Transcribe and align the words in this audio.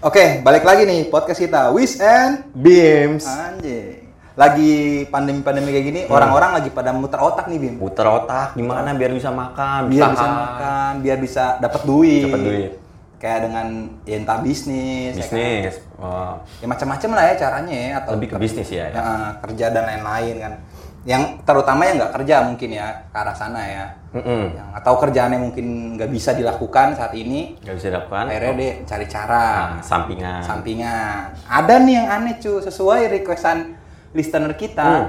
Oke, 0.00 0.40
balik 0.40 0.64
lagi 0.64 0.88
nih 0.88 1.12
podcast 1.12 1.36
kita 1.36 1.68
Wish 1.70 2.00
and 2.00 2.48
Beams. 2.56 3.28
Anjing. 3.28 4.08
Lagi 4.32 4.72
pandemi-pandemi 5.12 5.68
kayak 5.68 5.84
gini, 5.84 6.00
Hmm. 6.02 6.16
orang-orang 6.16 6.56
lagi 6.56 6.72
pada 6.72 6.96
muter 6.96 7.20
otak 7.20 7.52
nih, 7.52 7.60
Bim. 7.60 7.76
Puter 7.76 8.08
otak 8.08 8.56
gimana 8.56 8.96
biar 8.96 9.12
bisa 9.12 9.28
makan, 9.28 9.92
Biar 9.92 10.08
bisa 10.08 10.24
makan, 10.24 10.92
biar 11.04 11.18
bisa 11.20 11.44
dapat 11.60 11.84
duit. 11.84 12.24
Dapat 12.24 12.40
duit. 12.40 12.72
Kayak 13.20 13.38
dengan 13.44 13.66
ya 14.08 14.16
entah 14.16 14.40
bisnis, 14.40 15.12
ya 15.12 15.20
kan? 15.20 15.36
bisnis. 15.36 15.74
Oh, 16.00 16.32
Ya, 16.56 16.66
macam-macam 16.66 17.10
lah 17.12 17.24
ya 17.28 17.34
caranya 17.36 17.74
ya 17.76 17.90
atau 18.00 18.10
lebih 18.16 18.28
ke 18.32 18.36
bisnis 18.40 18.68
ya. 18.72 18.88
ya. 18.88 18.96
ya, 18.96 19.04
kerja 19.44 19.66
dan 19.68 19.84
lain-lain 19.84 20.34
kan. 20.40 20.52
Yang 21.00 21.40
terutama 21.42 21.82
yang 21.82 21.96
nggak 21.96 22.12
kerja 22.12 22.34
mungkin 22.44 22.70
ya 22.70 23.08
ke 23.08 23.16
arah 23.16 23.32
sana 23.32 23.62
ya. 23.62 23.86
Mm-mm. 24.12 24.52
Yang 24.52 24.68
atau 24.76 24.94
kerjaannya 24.96 25.38
mungkin 25.38 25.66
nggak 25.96 26.10
bisa 26.10 26.30
dilakukan 26.32 26.92
saat 26.92 27.14
ini, 27.14 27.56
Nggak 27.58 27.74
bisa 27.74 27.88
dapat. 27.90 28.24
akhirnya 28.28 28.52
deh 28.52 28.72
cari 28.84 29.06
cara. 29.06 29.46
Nah, 29.70 29.80
sampingan. 29.80 30.40
sampingan. 30.42 31.20
Ada 31.46 31.74
nih 31.78 31.94
yang 31.94 32.08
aneh 32.10 32.34
cu, 32.36 32.60
sesuai 32.60 33.08
requestan 33.10 33.80
listener 34.12 34.52
kita. 34.52 34.84
Hmm. 34.84 35.08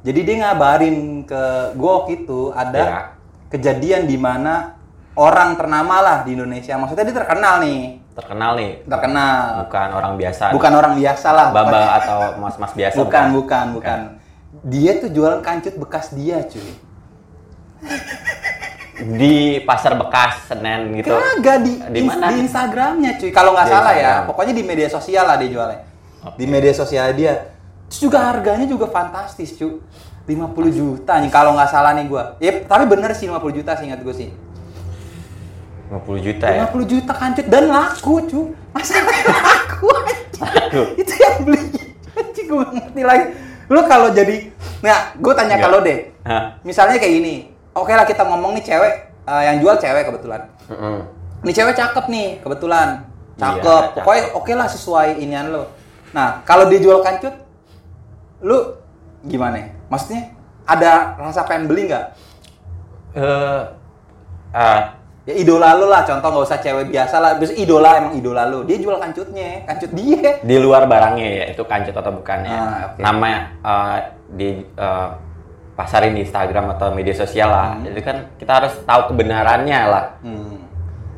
Jadi 0.00 0.20
dia 0.22 0.36
ngabarin 0.44 0.96
ke 1.24 1.42
gue 1.74 1.94
itu 2.14 2.40
ada 2.52 2.78
Ya. 2.78 3.00
kejadian 3.48 4.06
di 4.06 4.14
mana 4.14 4.78
orang 5.12 5.58
ternama 5.58 5.98
lah 5.98 6.18
di 6.22 6.38
Indonesia. 6.38 6.78
Maksudnya 6.78 7.02
dia 7.02 7.16
terkenal 7.16 7.58
nih, 7.58 7.98
Terkenal 8.14 8.54
nih. 8.54 8.72
terkenal. 8.86 9.66
Bukan 9.66 9.88
orang 9.90 10.14
biasa. 10.14 10.44
Bukan 10.54 10.72
orang 10.72 10.94
biasa 10.94 11.28
lah. 11.32 11.46
baba 11.50 11.80
atau 11.98 12.20
mas-mas 12.38 12.70
biasa. 12.72 12.94
Bukan, 12.94 13.24
bukan, 13.34 13.66
bukan. 13.74 13.98
Dia 14.48 14.96
tuh 14.96 15.12
jualan 15.12 15.44
kancut 15.44 15.76
bekas 15.76 16.16
dia 16.16 16.40
cuy. 16.48 16.72
Di 19.20 19.62
pasar 19.62 19.94
bekas 19.94 20.50
Senen 20.50 20.90
gitu. 20.98 21.14
Kagak 21.14 21.62
di, 21.62 21.78
Di 21.78 22.02
mana? 22.02 22.34
di 22.34 22.42
Instagramnya 22.42 23.14
cuy. 23.14 23.30
Kalau 23.30 23.54
nggak 23.54 23.68
salah 23.70 23.94
ya, 23.94 24.26
pokoknya 24.26 24.58
di 24.58 24.66
media 24.66 24.90
sosial 24.90 25.22
lah 25.22 25.38
dia 25.38 25.46
jualnya. 25.54 25.86
Di 26.34 26.44
media 26.50 26.74
sosial 26.74 27.14
dia. 27.14 27.54
Terus 27.86 28.10
juga 28.10 28.26
harganya 28.26 28.66
juga 28.66 28.90
fantastis 28.90 29.54
cuy. 29.54 29.78
50 30.28 30.50
juta 30.74 31.22
nih 31.24 31.30
kalau 31.30 31.54
nggak 31.54 31.70
salah 31.70 31.94
nih 31.94 32.04
gua. 32.10 32.34
Ya 32.42 32.58
tapi 32.66 32.84
bener 32.90 33.14
sih 33.14 33.30
50 33.30 33.58
juta 33.62 33.78
sih 33.78 33.86
ingat 33.86 34.02
gue 34.02 34.12
sih. 34.12 34.28
50 35.94 36.26
juta 36.26 36.46
ya. 36.50 36.66
50 36.68 36.84
juta 36.84 37.12
kancut 37.14 37.46
dan 37.46 37.64
laku 37.70 38.14
cuy. 38.26 38.44
Masa 38.74 38.98
laku 39.46 39.88
anjing. 39.94 40.42
Laku. 40.42 40.82
Itu 41.00 41.12
yang 41.16 41.36
beli. 41.46 41.62
Anjing 42.18 42.46
gue 42.50 42.64
ngerti 42.76 43.02
lagi. 43.06 43.24
Lu 43.68 43.80
kalau 43.84 44.08
jadi 44.10 44.48
nah, 44.80 45.12
gue 45.14 45.32
tanya 45.36 45.56
Nggak. 45.56 45.64
kalau 45.68 45.78
deh. 45.84 45.98
Hah? 46.24 46.56
Misalnya 46.64 46.96
kayak 46.96 47.14
gini. 47.20 47.36
Oke 47.76 47.92
lah 47.94 48.08
kita 48.08 48.24
ngomong 48.24 48.56
nih 48.58 48.64
cewek 48.64 48.94
eh, 49.28 49.42
yang 49.44 49.56
jual 49.60 49.76
cewek 49.76 50.08
kebetulan. 50.08 50.42
Mm-mm. 50.72 50.98
Ini 51.46 51.52
cewek 51.54 51.74
cakep 51.78 52.04
nih, 52.10 52.28
kebetulan. 52.42 53.06
Iya, 53.38 53.38
Cakep. 53.38 53.62
cakep. 53.62 54.02
Pokoknya 54.02 54.24
oke 54.34 54.52
lah 54.58 54.66
sesuai 54.66 55.08
inian 55.22 55.54
lo. 55.54 55.70
Nah, 56.10 56.42
kalau 56.42 56.66
dijual 56.66 56.98
kancut, 57.06 57.30
lu 58.42 58.74
gimana? 59.22 59.70
Maksudnya 59.86 60.34
ada 60.66 61.14
rasa 61.14 61.46
pengen 61.46 61.70
beli 61.70 61.86
nggak? 61.86 62.06
Eh, 63.14 63.62
ah, 64.50 64.97
Ya 65.28 65.36
idola 65.36 65.76
lu 65.76 65.86
lah, 65.86 66.02
contoh 66.02 66.24
nggak 66.26 66.40
usah 66.42 66.56
cewek 66.56 66.88
biasa 66.88 67.16
lah. 67.18 67.36
Biasa 67.36 67.52
idola 67.54 67.90
emang 67.94 68.16
idola 68.16 68.48
lu. 68.48 68.64
Dia 68.64 68.80
jual 68.80 68.96
kancutnya, 68.96 69.60
kancut 69.62 69.92
dia. 69.92 70.40
di 70.40 70.56
luar 70.56 70.88
barangnya 70.88 71.28
ya 71.28 71.44
itu 71.52 71.62
kancut 71.62 71.92
atau 71.92 72.12
bukan 72.14 72.38
ya 72.42 72.56
Ah, 72.56 72.76
oke. 72.88 72.98
nama 72.98 73.28
eh, 73.60 73.96
di 74.30 74.48
eh, 74.64 75.08
pasarin 75.74 76.10
di 76.10 76.24
Instagram 76.24 76.72
atau 76.72 76.90
media 76.90 77.12
sosial 77.12 77.46
lah 77.46 77.76
jadi 77.78 78.00
kan 78.00 78.16
kita 78.34 78.52
harus 78.52 78.72
tahu 78.82 79.12
kebenarannya 79.12 79.80
lah 79.84 80.04
Hmm. 80.18 80.58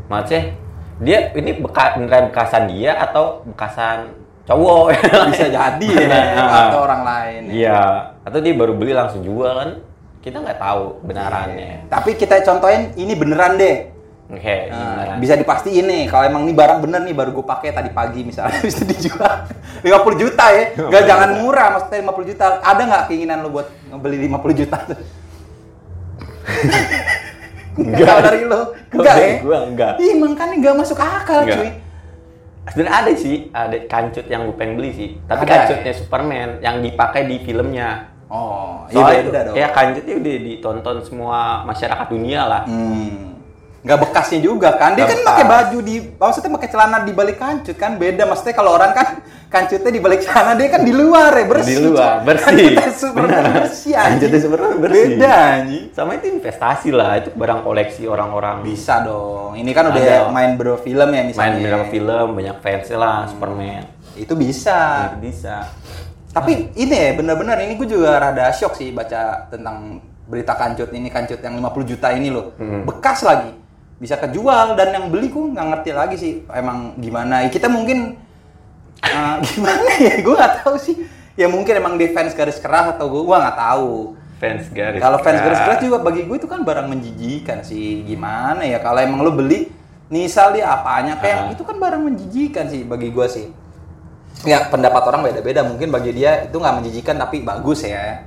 maksudnya 0.05 0.53
dia 0.98 1.33
ini 1.33 1.56
bekas 1.56 1.97
beneran 1.97 2.28
bekasan 2.28 2.69
dia 2.69 2.92
atau 2.94 3.41
bekasan 3.47 4.12
cowok 4.44 4.92
Bisa 5.33 5.48
jadi 5.48 5.88
ya, 5.97 6.44
atau 6.66 6.83
orang 6.83 7.03
lain. 7.03 7.41
ya. 7.47 7.53
iya 7.53 7.81
atau 8.20 8.36
dia 8.36 8.53
baru 8.53 8.75
beli 8.75 8.92
langsung 8.92 9.22
jual 9.22 9.48
kan 9.48 9.70
kita 10.19 10.36
nggak 10.36 10.58
tahu 10.58 11.00
kebenarannya 11.00 11.88
Tapi 11.88 12.10
kita 12.15 12.42
contohin 12.42 12.92
ini 12.94 13.15
beneran 13.15 13.56
deh. 13.56 13.88
Oke 14.30 14.56
Nah, 14.70 14.78
beneran. 14.96 15.16
bisa 15.18 15.34
dipastiin 15.34 15.84
nih 15.84 16.02
kalau 16.06 16.24
emang 16.24 16.42
ini 16.44 16.54
barang 16.54 16.78
bener 16.80 17.00
nih 17.02 17.12
baru 17.12 17.30
gue 17.32 17.42
pakai 17.42 17.70
tadi 17.70 17.91
pagi 17.91 18.22
misalnya 18.22 18.62
bisa 18.68 18.82
dijual 18.82 19.34
50 19.82 19.91
juta 20.16 20.44
ya 20.48 20.64
nggak 20.76 21.02
jangan 21.04 21.30
murah 21.36 21.66
maksudnya 21.74 21.98
50 22.04 22.30
juta 22.30 22.44
ada 22.60 22.82
nggak 22.82 23.02
keinginan 23.06 23.42
lo 23.42 23.50
buat 23.50 23.66
ngebeli 23.86 24.16
50 24.26 24.60
juta 24.60 24.78
Enggak. 27.70 28.18
Dari 28.20 28.42
lo 28.44 28.60
enggak 28.91 29.16
ya 29.16 29.30
gua 29.41 29.58
enggak. 29.64 29.92
Ih, 29.96 30.14
makanya 30.18 30.54
nggak 30.58 30.74
masuk 30.76 30.98
akal 30.98 31.47
Enggak. 31.47 31.56
cuy 31.56 31.70
Sebenarnya 32.70 32.97
ada 32.98 33.10
sih, 33.16 33.36
ada 33.50 33.76
kancut 33.88 34.26
yang 34.28 34.47
gue 34.47 34.54
pengen 34.54 34.74
beli 34.76 34.91
sih. 34.92 35.08
Tapi 35.24 35.42
Ada, 35.42 35.50
kancutnya 35.64 35.92
Superman 35.97 36.48
yang 36.60 36.76
dipakai 36.78 37.24
di 37.24 37.41
filmnya. 37.41 38.12
oh 38.28 38.86
iya 38.86 38.94
Soalnya 38.94 39.22
beda 39.26 39.41
dong 39.42 39.54
ya 39.58 39.66
kancutnya 39.70 40.14
udah 40.14 40.34
ditonton 40.38 40.97
semua 41.02 41.38
masyarakat 41.64 42.06
dunia 42.06 42.41
lah. 42.44 42.62
Hmm. 42.62 43.29
Nggak 43.80 43.98
bekasnya 43.98 44.41
juga 44.41 44.68
kan 44.72 44.92
dia 44.92 45.04
kan 45.04 45.18
pakai 45.22 45.44
baju 45.46 45.78
di 45.80 45.94
maksudnya 46.12 46.50
pakai 46.52 46.68
celana 46.68 46.98
di 47.00 47.12
balik 47.12 47.36
kancut 47.36 47.74
kan 47.74 47.96
beda 47.96 48.24
maksudnya 48.24 48.52
kalau 48.52 48.76
orang 48.76 48.92
kan 48.92 49.08
kancutnya 49.46 49.88
di 49.88 49.98
balik 49.98 50.20
celana 50.20 50.52
dia 50.52 50.68
kan 50.68 50.80
di 50.80 50.92
luar 50.92 51.32
ya 51.32 51.44
bersih 51.44 51.72
Di 51.72 51.76
luar, 51.82 52.14
cuy. 52.14 52.26
bersih. 52.26 52.44
Kancutnya 52.46 52.92
Superman 52.92 53.24
Benar. 53.34 53.52
bersih. 53.56 53.92
Kancutnya 53.96 54.38
Superman 54.38 54.72
bersih. 54.78 55.04
beda 55.10 55.32
anjing 55.32 55.84
Sama 55.91 56.10
itu 56.14 56.26
investasi 56.30 56.88
lah, 56.91 57.10
itu 57.16 57.28
barang 57.32 57.60
koleksi 57.60 58.02
orang-orang. 58.04 58.56
bisa 58.62 59.00
dong 59.00 59.52
ini 59.54 59.70
kan 59.70 59.84
udah 59.86 59.98
Ada. 59.98 60.28
main 60.28 60.54
berfilm 60.54 61.08
ya 61.08 61.16
Main 61.16 61.26
misalnya 61.26 61.56
beberapa 61.56 61.84
film, 61.88 62.26
banyak 62.32 62.56
fans 62.58 62.86
lah, 62.92 63.18
Superman. 63.26 63.82
itu 64.12 64.32
bisa 64.34 64.80
Itu 65.08 65.18
bisa. 65.20 65.56
tapi 66.28 66.70
ini 66.74 66.92
ya 66.92 67.10
bener-bener 67.12 67.58
ini 67.60 67.74
gue 67.74 67.88
juga 67.88 68.20
rada 68.20 68.52
shock 68.52 68.74
sih 68.74 68.92
baca 68.92 69.48
tentang 69.48 69.98
berita 70.22 70.52
kancut 70.52 70.86
ini 70.91 71.08
kancut 71.08 71.41
yang 71.41 71.58
50 71.58 71.91
juta 71.91 72.12
ini 72.12 72.28
loh 72.28 72.54
Hmm. 72.54 72.86
bekas 72.86 73.24
lagi 73.24 73.50
bisa 74.00 74.16
kejual 74.16 74.75
dan 74.75 74.97
yang 74.97 75.06
beli 75.12 75.28
gue 75.28 75.44
nggak 75.53 75.66
ngerti 75.77 75.91
lagi 75.93 76.16
sih 76.16 76.33
emang 76.49 76.97
gimana. 76.97 77.44
Kita 77.53 77.69
mungkin 77.69 78.16
eh, 79.05 79.37
gimana 79.53 79.93
ya? 80.00 80.15
Gue 80.25 80.34
nggak 80.34 80.65
tahu 80.65 80.75
sih. 80.81 80.97
Ya 81.37 81.47
mungkin 81.47 81.77
emang 81.77 81.94
di 82.00 82.09
fans 82.10 82.33
garis 82.33 82.56
keras 82.56 82.97
atau 82.97 83.12
gue 83.12 83.22
gue 83.22 83.37
nggak 83.37 83.59
tahu. 83.60 84.16
Fans 84.41 84.72
garis. 84.72 85.05
kalau 85.05 85.21
fans 85.21 85.37
garis 85.44 85.60
keras. 85.60 85.81
juga 85.84 86.00
bagi 86.00 86.25
gue 86.25 86.37
itu 86.41 86.49
kan 86.49 86.65
barang 86.65 86.89
menjijikan 86.89 87.60
sih. 87.60 88.00
Gimana 88.09 88.65
ya? 88.65 88.81
Kalau 88.81 88.99
emang 89.05 89.21
lo 89.21 89.37
beli 89.37 89.69
misal 90.09 90.56
dia 90.56 90.66
apanya 90.66 91.21
kayak 91.21 91.39
Ah. 91.39 91.53
itu 91.53 91.62
kan 91.62 91.77
barang 91.77 92.03
menjijikan 92.03 92.66
sih 92.72 92.83
bagi 92.89 93.12
gue 93.12 93.27
sih. 93.28 93.47
Ya 94.49 94.65
pendapat 94.72 95.05
orang 95.05 95.28
beda-beda. 95.28 95.60
Mungkin 95.60 95.93
bagi 95.93 96.16
dia 96.16 96.49
itu 96.49 96.56
nggak 96.56 96.75
menjijikan 96.81 97.21
tapi 97.21 97.44
bagus 97.44 97.84
ya. 97.84 98.25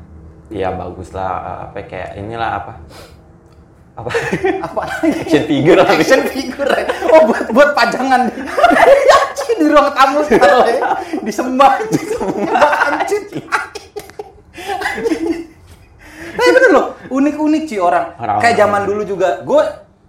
Iya 0.53 0.69
bagus 0.69 1.09
lah, 1.17 1.66
apa 1.66 1.81
kayak 1.81 2.13
inilah 2.22 2.62
apa? 2.62 2.73
Apa? 3.93 4.09
apa? 4.65 4.81
Action 5.05 5.43
figure 5.45 5.77
action 5.77 6.21
figure 6.25 6.65
ya. 6.65 6.85
oh 7.13 7.29
buat 7.29 7.45
buat 7.53 7.69
pajangan. 7.77 8.25
Di, 9.43 9.53
di 9.59 9.65
ruang 9.69 9.93
tamu 9.93 10.25
sekarang 10.25 10.65
ya 10.65 10.79
disembah. 11.21 11.77
Disembah 11.93 12.71
anjir 12.89 13.21
tapi 16.33 16.49
bener 16.49 16.71
loh 16.73 16.85
unik-unik 17.13 17.63
sih 17.69 17.77
orang. 17.77 18.17
Orang- 18.17 18.41
kayak 18.41 18.57
zaman 18.57 18.81
dulu 18.89 19.01
juga. 19.05 19.45
Gue 19.45 19.61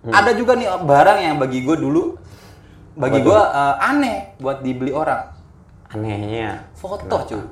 ada 0.09 0.31
juga 0.33 0.56
nih 0.56 0.69
barang 0.81 1.19
yang 1.21 1.37
bagi 1.37 1.61
gue 1.61 1.77
dulu. 1.77 2.17
Bagi 2.97 3.21
gue 3.21 3.41
eh, 3.41 3.75
aneh 3.84 4.19
buat 4.41 4.65
dibeli 4.65 4.91
orang. 4.94 5.34
Anehnya. 5.93 6.73
foto 6.75 7.23
cuy 7.28 7.44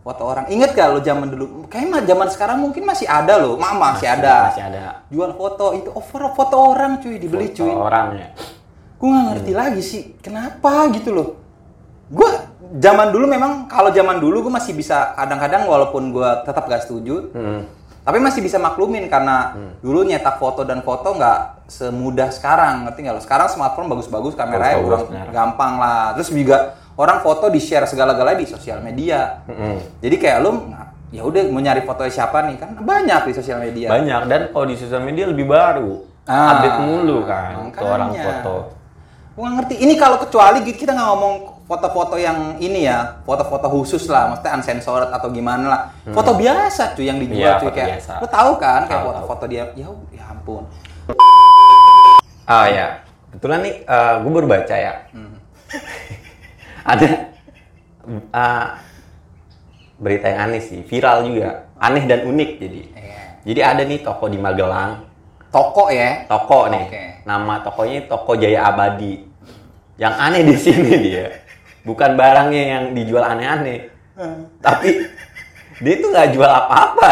foto 0.00 0.22
orang. 0.24 0.48
Inget 0.48 0.72
gak 0.72 0.88
lo 0.94 1.00
zaman 1.00 1.26
dulu? 1.28 1.44
Kayaknya 1.68 1.88
mah 1.90 2.02
zaman 2.04 2.28
sekarang 2.30 2.58
mungkin 2.58 2.82
masih 2.82 3.04
ada 3.04 3.34
loh 3.36 3.54
mama 3.56 3.92
masih, 3.94 4.08
ada. 4.08 4.50
Masih 4.50 4.64
ada. 4.64 5.04
jual 5.08 5.30
foto 5.32 5.72
itu. 5.72 5.88
Over 5.90 6.22
foto 6.32 6.56
orang 6.56 6.98
cuy 6.98 7.16
dibeli 7.16 7.50
cuy. 7.50 7.68
Foto 7.68 7.84
orang 7.84 8.06
ya. 8.16 8.28
gue 8.98 9.06
nggak 9.06 9.26
ngerti 9.30 9.52
lagi 9.54 9.78
sih 9.78 10.02
kenapa 10.18 10.90
gitu 10.90 11.14
loh 11.14 11.38
gue 12.10 12.30
zaman 12.82 13.14
dulu 13.14 13.30
memang 13.30 13.70
kalau 13.70 13.94
zaman 13.94 14.18
dulu 14.18 14.50
gue 14.50 14.52
masih 14.52 14.74
bisa 14.74 15.14
kadang-kadang 15.14 15.70
walaupun 15.70 16.10
gue 16.10 16.26
tetap 16.42 16.66
gak 16.66 16.82
setuju 16.82 17.30
Hmm. 17.30 17.62
tapi 18.02 18.18
masih 18.18 18.42
bisa 18.42 18.58
maklumin 18.58 19.06
karena 19.06 19.54
dulu 19.78 20.02
nyetak 20.02 20.42
foto 20.42 20.66
dan 20.66 20.82
foto 20.82 21.14
nggak 21.14 21.68
semudah 21.68 22.32
sekarang. 22.32 22.88
Ngerti 22.88 23.04
nggak 23.04 23.14
lo? 23.14 23.22
Sekarang 23.22 23.52
smartphone 23.52 23.92
bagus-bagus 23.92 24.32
kameranya 24.32 24.80
kurang 24.80 25.04
gampang 25.28 25.76
lah. 25.76 26.16
Terus 26.16 26.32
juga 26.32 26.72
orang 26.98 27.22
foto 27.22 27.46
di 27.46 27.62
share 27.62 27.86
segala-galanya 27.86 28.42
di 28.42 28.48
sosial 28.50 28.82
media 28.82 29.46
Mm-mm. 29.46 30.02
jadi 30.02 30.16
kayak 30.18 30.38
lo 30.42 30.50
ya 31.08 31.24
udah 31.24 31.40
mau 31.48 31.62
nyari 31.62 31.86
foto 31.86 32.04
siapa 32.04 32.44
nih 32.44 32.60
kan 32.60 32.74
banyak 32.76 33.30
di 33.30 33.32
sosial 33.32 33.62
media 33.62 33.88
Banyak 33.88 34.22
dan 34.28 34.40
kalau 34.52 34.66
di 34.68 34.76
sosial 34.76 35.00
media 35.00 35.24
lebih 35.24 35.48
baru. 35.48 36.04
Ah, 36.28 36.60
Update 36.60 36.84
mulu 36.84 37.24
kan 37.24 37.72
ke 37.72 37.80
orang 37.80 38.12
foto. 38.12 38.76
Gue 39.32 39.48
ngerti. 39.48 39.80
Ini 39.80 39.96
kalau 39.96 40.20
kecuali 40.20 40.60
kita 40.60 40.92
nggak 40.92 41.08
ngomong 41.08 41.34
foto-foto 41.64 42.20
yang 42.20 42.60
ini 42.60 42.84
ya, 42.84 43.24
foto-foto 43.24 43.72
khusus 43.72 44.04
lah, 44.12 44.28
maksudnya 44.28 44.60
uncensored 44.60 45.08
atau 45.08 45.32
gimana 45.32 45.64
lah. 45.64 45.80
Foto 46.12 46.36
biasa 46.36 46.92
cuy 46.92 47.08
yang 47.08 47.16
dijual 47.16 47.40
Iya, 47.40 47.52
cuy 47.56 47.72
kayak. 47.72 47.88
biasa. 47.96 48.12
Lo 48.20 48.28
tahu 48.28 48.50
kan 48.60 48.84
kayak 48.84 49.02
foto-foto 49.08 49.44
dia, 49.48 49.64
ya, 49.72 49.88
ya 50.12 50.24
ampun. 50.28 50.68
Ah 52.44 52.68
ya, 52.68 53.00
kebetulan 53.32 53.64
nih 53.64 53.74
gue 54.20 54.32
baru 54.36 54.44
baca 54.44 54.76
ya. 54.76 54.92
ada 56.84 57.08
uh, 58.06 58.66
berita 59.98 60.26
yang 60.30 60.40
aneh 60.50 60.62
sih, 60.62 60.86
viral 60.86 61.26
juga, 61.26 61.66
aneh 61.78 62.04
dan 62.06 62.26
unik 62.26 62.50
jadi. 62.62 62.82
Iya. 62.94 63.22
Jadi 63.48 63.60
ada 63.64 63.82
nih 63.82 64.00
toko 64.02 64.26
di 64.30 64.38
Magelang, 64.38 65.08
Toko 65.48 65.88
ya. 65.88 66.28
toko 66.28 66.68
nih, 66.68 67.24
nama 67.24 67.64
tokonya 67.64 68.04
Toko 68.04 68.36
Jaya 68.36 68.68
Abadi. 68.68 69.24
Yang 69.96 70.14
aneh 70.20 70.42
di 70.44 70.56
sini 70.60 70.92
dia, 71.00 71.26
bukan 71.82 72.14
barangnya 72.14 72.62
yang 72.62 72.84
dijual 72.92 73.24
aneh-aneh, 73.24 73.88
tapi 74.60 75.08
dia 75.80 75.92
itu 75.96 76.06
nggak 76.10 76.30
jual 76.36 76.50
apa-apa. 76.50 77.08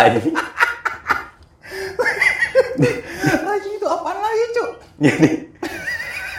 Lagi 3.27 3.71
itu 3.73 3.87
apaan 3.89 4.19
lagi, 4.21 4.45
Cuk? 4.53 4.71
jadi 4.97 5.31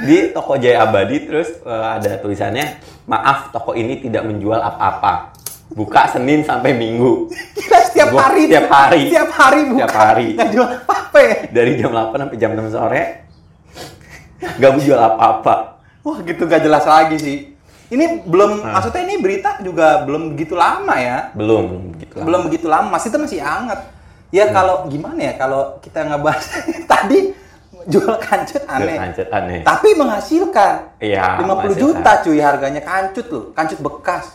di 0.06 0.18
Toko 0.30 0.54
Jaya 0.62 0.86
Abadi 0.86 1.26
terus 1.26 1.50
eh, 1.66 1.88
ada 1.98 2.22
tulisannya, 2.22 2.78
maaf 3.08 3.50
toko 3.50 3.72
ini 3.74 3.98
tidak 3.98 4.28
menjual 4.28 4.60
apa-apa. 4.60 5.32
Buka 5.68 6.08
Senin 6.08 6.44
sampai 6.44 6.72
Minggu. 6.72 7.28
Gila 7.56 7.80
setiap 7.84 8.10
Gua 8.12 8.24
hari. 8.24 8.48
setiap 8.48 8.68
hari. 8.68 9.02
Setiap 9.12 9.32
hari 9.32 9.60
buka. 9.66 9.76
Setiap 9.84 9.94
hari. 9.96 10.28
Nggak 10.38 10.50
jual 10.52 10.68
apa 10.86 11.18
ya? 11.20 11.36
Dari 11.50 11.72
jam 11.76 11.90
8 11.92 12.16
sampai 12.16 12.38
jam 12.38 12.52
6 12.56 12.72
sore. 12.72 13.04
Gak 14.38 14.72
menjual 14.72 15.02
apa-apa. 15.02 15.56
Wah, 16.06 16.18
gitu 16.24 16.46
gak 16.46 16.62
jelas 16.62 16.86
lagi 16.86 17.18
sih. 17.18 17.38
Ini 17.88 18.24
belum, 18.24 18.64
Nah. 18.64 18.80
maksudnya 18.80 19.02
ini 19.02 19.16
berita 19.18 19.60
juga 19.60 20.04
belum 20.04 20.36
begitu 20.36 20.54
lama 20.54 20.96
ya. 20.96 21.32
Belum 21.34 21.96
gitu 21.98 22.20
lah. 22.20 22.26
Belum 22.28 22.42
begitu 22.46 22.66
lama, 22.68 22.88
masih 22.92 23.10
itu 23.10 23.18
masih 23.18 23.40
hangat. 23.42 23.80
Hmm. 23.82 23.96
Ya 24.30 24.52
kalau 24.52 24.86
gimana 24.88 25.20
ya, 25.24 25.34
kalau 25.36 25.80
kita 25.80 26.04
ngebahas 26.04 26.46
tadi 26.92 27.32
jual 27.88 28.16
kancut 28.20 28.64
aneh. 28.68 28.96
Kancut 29.00 29.28
aneh. 29.32 29.60
Tapi 29.64 29.90
menghasilkan. 29.96 30.74
Iya, 31.00 31.40
50 31.40 31.48
menghasilkan. 31.48 31.80
juta 31.80 32.12
cuy 32.24 32.40
harganya 32.44 32.82
kancut 32.84 33.28
loh, 33.32 33.44
kancut 33.56 33.80
bekas. 33.80 34.26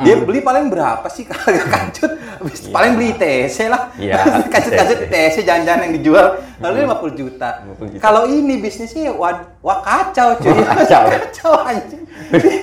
Dia 0.00 0.16
beli 0.24 0.40
paling 0.40 0.72
berapa 0.72 1.04
sih 1.12 1.26
harga 1.30 1.64
kancut? 1.68 2.10
Habis 2.40 2.64
Iya. 2.64 2.72
Paling 2.72 2.92
beli 2.96 3.10
TC 3.18 3.68
lah. 3.68 3.92
Iya, 3.98 4.24
Kancut-kancut 4.52 4.98
TC 5.10 5.36
jangan-jangan 5.44 5.80
yang 5.84 5.92
dijual. 6.00 6.26
Lalu 6.64 6.76
50 6.88 7.20
juta. 7.20 7.48
50 7.76 7.92
juta. 7.92 8.00
Kalau 8.00 8.22
ini 8.24 8.54
bisnisnya 8.56 9.12
wah, 9.12 9.36
wah 9.60 9.84
kacau 9.84 10.38
cuy. 10.40 10.54
Kacau. 10.64 11.02
kacau 11.12 11.52
anjing. 11.66 12.02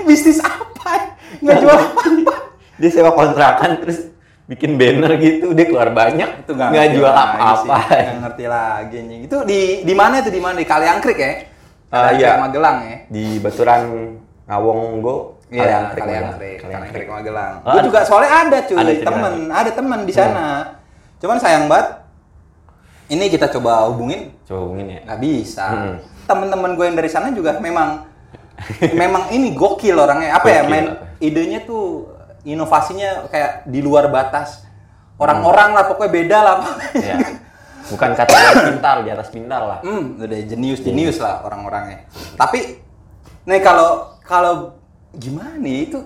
Bisnis 0.08 0.42
apa? 0.42 1.14
Nggak 1.44 1.58
jual 1.62 1.78
apa-apa. 1.78 2.36
Dia 2.80 2.90
sewa 2.90 3.12
kontrakan 3.14 3.84
terus 3.84 4.10
bikin 4.50 4.76
banner 4.76 5.14
gitu, 5.16 5.54
dia 5.54 5.66
keluar 5.66 5.94
banyak, 5.94 6.42
Itu 6.42 6.58
nggak 6.58 6.90
jual 6.92 7.14
apa-apa. 7.14 7.78
Nggak 7.86 8.18
ngerti 8.26 8.46
lagi 8.50 8.96
anjing. 8.98 9.22
Itu 9.24 9.38
di 9.46 9.86
di 9.86 9.94
mana 9.94 10.20
itu 10.20 10.34
di 10.34 10.42
mana? 10.42 10.58
Di 10.58 10.66
Kaliangkrik 10.66 11.18
ya? 11.18 11.32
Ah, 11.88 12.10
Kaliangkrik 12.10 12.26
iya. 12.26 12.42
Magelang 12.42 12.78
ya? 12.82 12.98
Di 13.06 13.24
Baturan 13.38 13.82
Ngawonggo, 14.46 15.16
Iya, 15.50 15.62
Kaliangkrik, 15.62 16.02
Kaliangkrik. 16.02 16.58
Kaliangkrik 16.60 17.08
Magelang. 17.08 17.54
Oh, 17.60 17.70
Gue 17.70 17.74
ada- 17.76 17.86
juga 17.86 18.00
soalnya 18.04 18.32
ada 18.40 18.58
cuy, 18.64 18.78
ada 18.80 18.94
temen, 19.00 19.34
ada 19.48 19.72
temen 19.72 20.00
di 20.02 20.14
sana. 20.14 20.46
Cuman 21.18 21.38
sayang 21.38 21.66
banget, 21.66 21.88
ini 23.08 23.26
kita 23.28 23.50
coba 23.50 23.86
hubungin, 23.86 24.34
Coba 24.46 24.60
hubungin 24.66 24.88
ya. 24.92 25.00
nggak 25.06 25.20
bisa. 25.20 25.66
Hmm. 25.68 25.96
Temen-temen 26.26 26.74
gue 26.74 26.86
yang 26.86 26.98
dari 26.98 27.10
sana 27.10 27.30
juga 27.30 27.58
memang, 27.58 28.06
memang 28.94 29.30
ini 29.30 29.50
gokil 29.52 29.94
orangnya. 29.96 30.34
Apa 30.36 30.48
ya, 30.48 30.62
Gokil, 30.62 30.70
main 30.70 30.86
apa? 30.88 31.06
idenya 31.20 31.60
tuh 31.62 32.14
inovasinya 32.44 33.28
kayak 33.32 33.68
di 33.68 33.80
luar 33.84 34.08
batas. 34.12 34.64
Orang-orang 35.20 35.76
lah, 35.76 35.84
pokoknya 35.92 36.12
beda 36.12 36.38
lah. 36.40 36.56
Ya. 36.96 37.18
Bukan 37.92 38.14
kata 38.14 38.34
pintar, 38.70 39.02
di 39.02 39.10
atas 39.10 39.28
pintar 39.34 39.62
lah. 39.66 39.80
Hmm, 39.82 40.22
udah 40.22 40.40
jenius 40.46 40.80
jenius 40.86 41.18
lah 41.18 41.42
orang-orangnya. 41.42 42.06
Tapi 42.38 42.78
nih 43.50 43.62
kalau 43.66 44.14
kalau 44.22 44.78
gimana 45.18 45.58
nih, 45.58 45.90
itu 45.90 46.00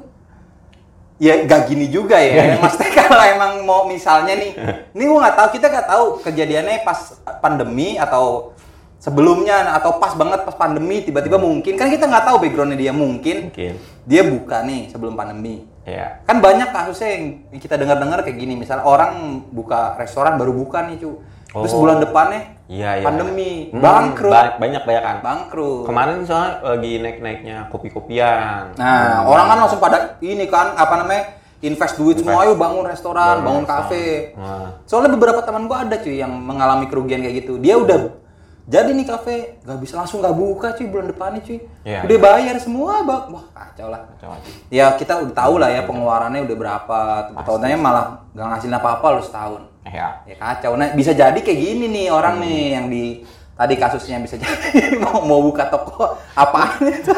ya 1.19 1.43
gak 1.43 1.67
gini 1.67 1.91
juga 1.91 2.17
ya. 2.23 2.55
Maksudnya 2.63 2.91
kalau 2.95 3.23
emang 3.27 3.51
mau 3.67 3.81
misalnya 3.83 4.31
nih, 4.31 4.55
ini 4.95 5.03
gua 5.03 5.27
nggak 5.27 5.35
tahu 5.35 5.47
kita 5.59 5.65
nggak 5.67 5.87
tahu 5.91 6.05
kejadiannya 6.23 6.87
pas 6.87 7.19
pandemi 7.43 7.99
atau 7.99 8.55
sebelumnya 9.03 9.75
atau 9.75 9.99
pas 9.99 10.15
banget 10.15 10.47
pas 10.47 10.55
pandemi 10.55 11.03
tiba-tiba 11.03 11.35
mungkin 11.35 11.75
kan 11.75 11.91
kita 11.91 12.07
nggak 12.07 12.23
tahu 12.23 12.39
backgroundnya 12.39 12.79
dia 12.79 12.95
mungkin 12.95 13.51
Mungkin. 13.51 13.75
dia 14.07 14.23
buka 14.23 14.63
nih 14.63 14.87
sebelum 14.87 15.19
pandemi 15.19 15.67
Ya. 15.83 16.23
kan 16.23 16.39
banyak 16.39 16.69
kasusnya 16.69 17.09
yang 17.11 17.23
kita 17.53 17.75
dengar-dengar 17.75 18.21
kayak 18.21 18.37
gini 18.37 18.55
misal 18.55 18.79
orang 18.81 19.13
buka 19.47 19.95
restoran 19.95 20.35
baru 20.35 20.55
buka 20.55 20.83
nih 20.83 20.95
cu 20.97 21.19
terus 21.45 21.69
Oh. 21.69 21.79
bulan 21.79 21.99
depannya 21.99 22.55
Iya, 22.65 22.97
iya. 22.97 23.03
pandemi 23.03 23.67
Hmm, 23.67 23.77
bangkrut 23.77 24.31
ba- 24.31 24.55
banyak 24.55 24.81
banyak 24.81 25.03
kan. 25.03 25.17
bangkrut 25.19 25.83
Kemarin 25.83 26.23
soalnya 26.23 26.51
lagi 26.65 26.91
naik-naiknya 26.97 27.67
kopi-kopian. 27.67 28.73
nah 28.73 29.21
orang 29.23 29.45
kan 29.45 29.57
langsung 29.59 29.77
pada 29.77 29.97
ini 30.19 30.47
kan 30.47 30.71
apa 30.73 30.95
namanya 30.97 31.23
invest 31.59 31.95
duit 31.95 32.15
Invest. 32.15 32.25
semua 32.25 32.43
ayo 32.43 32.55
bangun 32.55 32.83
restoran 32.83 33.35
Bangun 33.37 33.43
bangun 33.43 33.65
kafe 33.65 34.31
Wah. 34.33 34.79
soalnya 34.83 35.11
beberapa 35.11 35.39
teman 35.41 35.63
gua 35.65 35.83
ada 35.83 35.95
cuy 35.95 36.15
yang 36.15 36.31
mengalami 36.31 36.87
kerugian 36.87 37.19
kayak 37.19 37.35
gitu 37.39 37.55
dia 37.57 37.75
udah 37.75 38.22
jadi 38.63 38.95
nih 38.95 39.03
kafe 39.03 39.59
nggak 39.67 39.79
bisa 39.83 39.99
langsung 39.99 40.23
nggak 40.23 40.39
buka 40.39 40.71
cuy 40.79 40.87
bulan 40.87 41.11
depannya 41.11 41.43
cuy. 41.43 41.59
Iya, 41.83 42.07
udah 42.07 42.17
bayar 42.23 42.55
semua 42.63 43.03
bang. 43.03 43.23
Wah 43.35 43.45
kacau 43.51 43.87
lah. 43.91 44.07
Kacau 44.15 44.31
ya 44.71 44.95
kita 44.95 45.19
udah 45.19 45.35
tahu 45.35 45.59
lah 45.59 45.67
ya 45.67 45.83
pengeluarannya 45.83 46.47
udah 46.47 46.55
berapa. 46.55 46.99
Tahunnya 47.43 47.75
malah 47.75 48.23
nggak 48.31 48.47
ngasilin 48.47 48.79
apa-apa 48.79 49.19
lu 49.19 49.23
setahun. 49.27 49.61
Ya. 49.83 50.23
ya 50.23 50.35
kacau. 50.39 50.79
Nah 50.79 50.95
bisa 50.95 51.11
jadi 51.11 51.35
kayak 51.35 51.59
gini 51.59 51.91
nih 51.91 52.07
orang 52.07 52.39
nih 52.39 52.59
yang 52.71 52.85
di 52.87 53.27
tadi 53.53 53.75
kasusnya 53.75 54.23
bisa 54.23 54.39
jadi 54.39 54.95
mau 55.03 55.19
mau 55.27 55.43
buka 55.43 55.67
toko 55.67 56.15
apaan 56.31 56.87
itu 57.03 57.11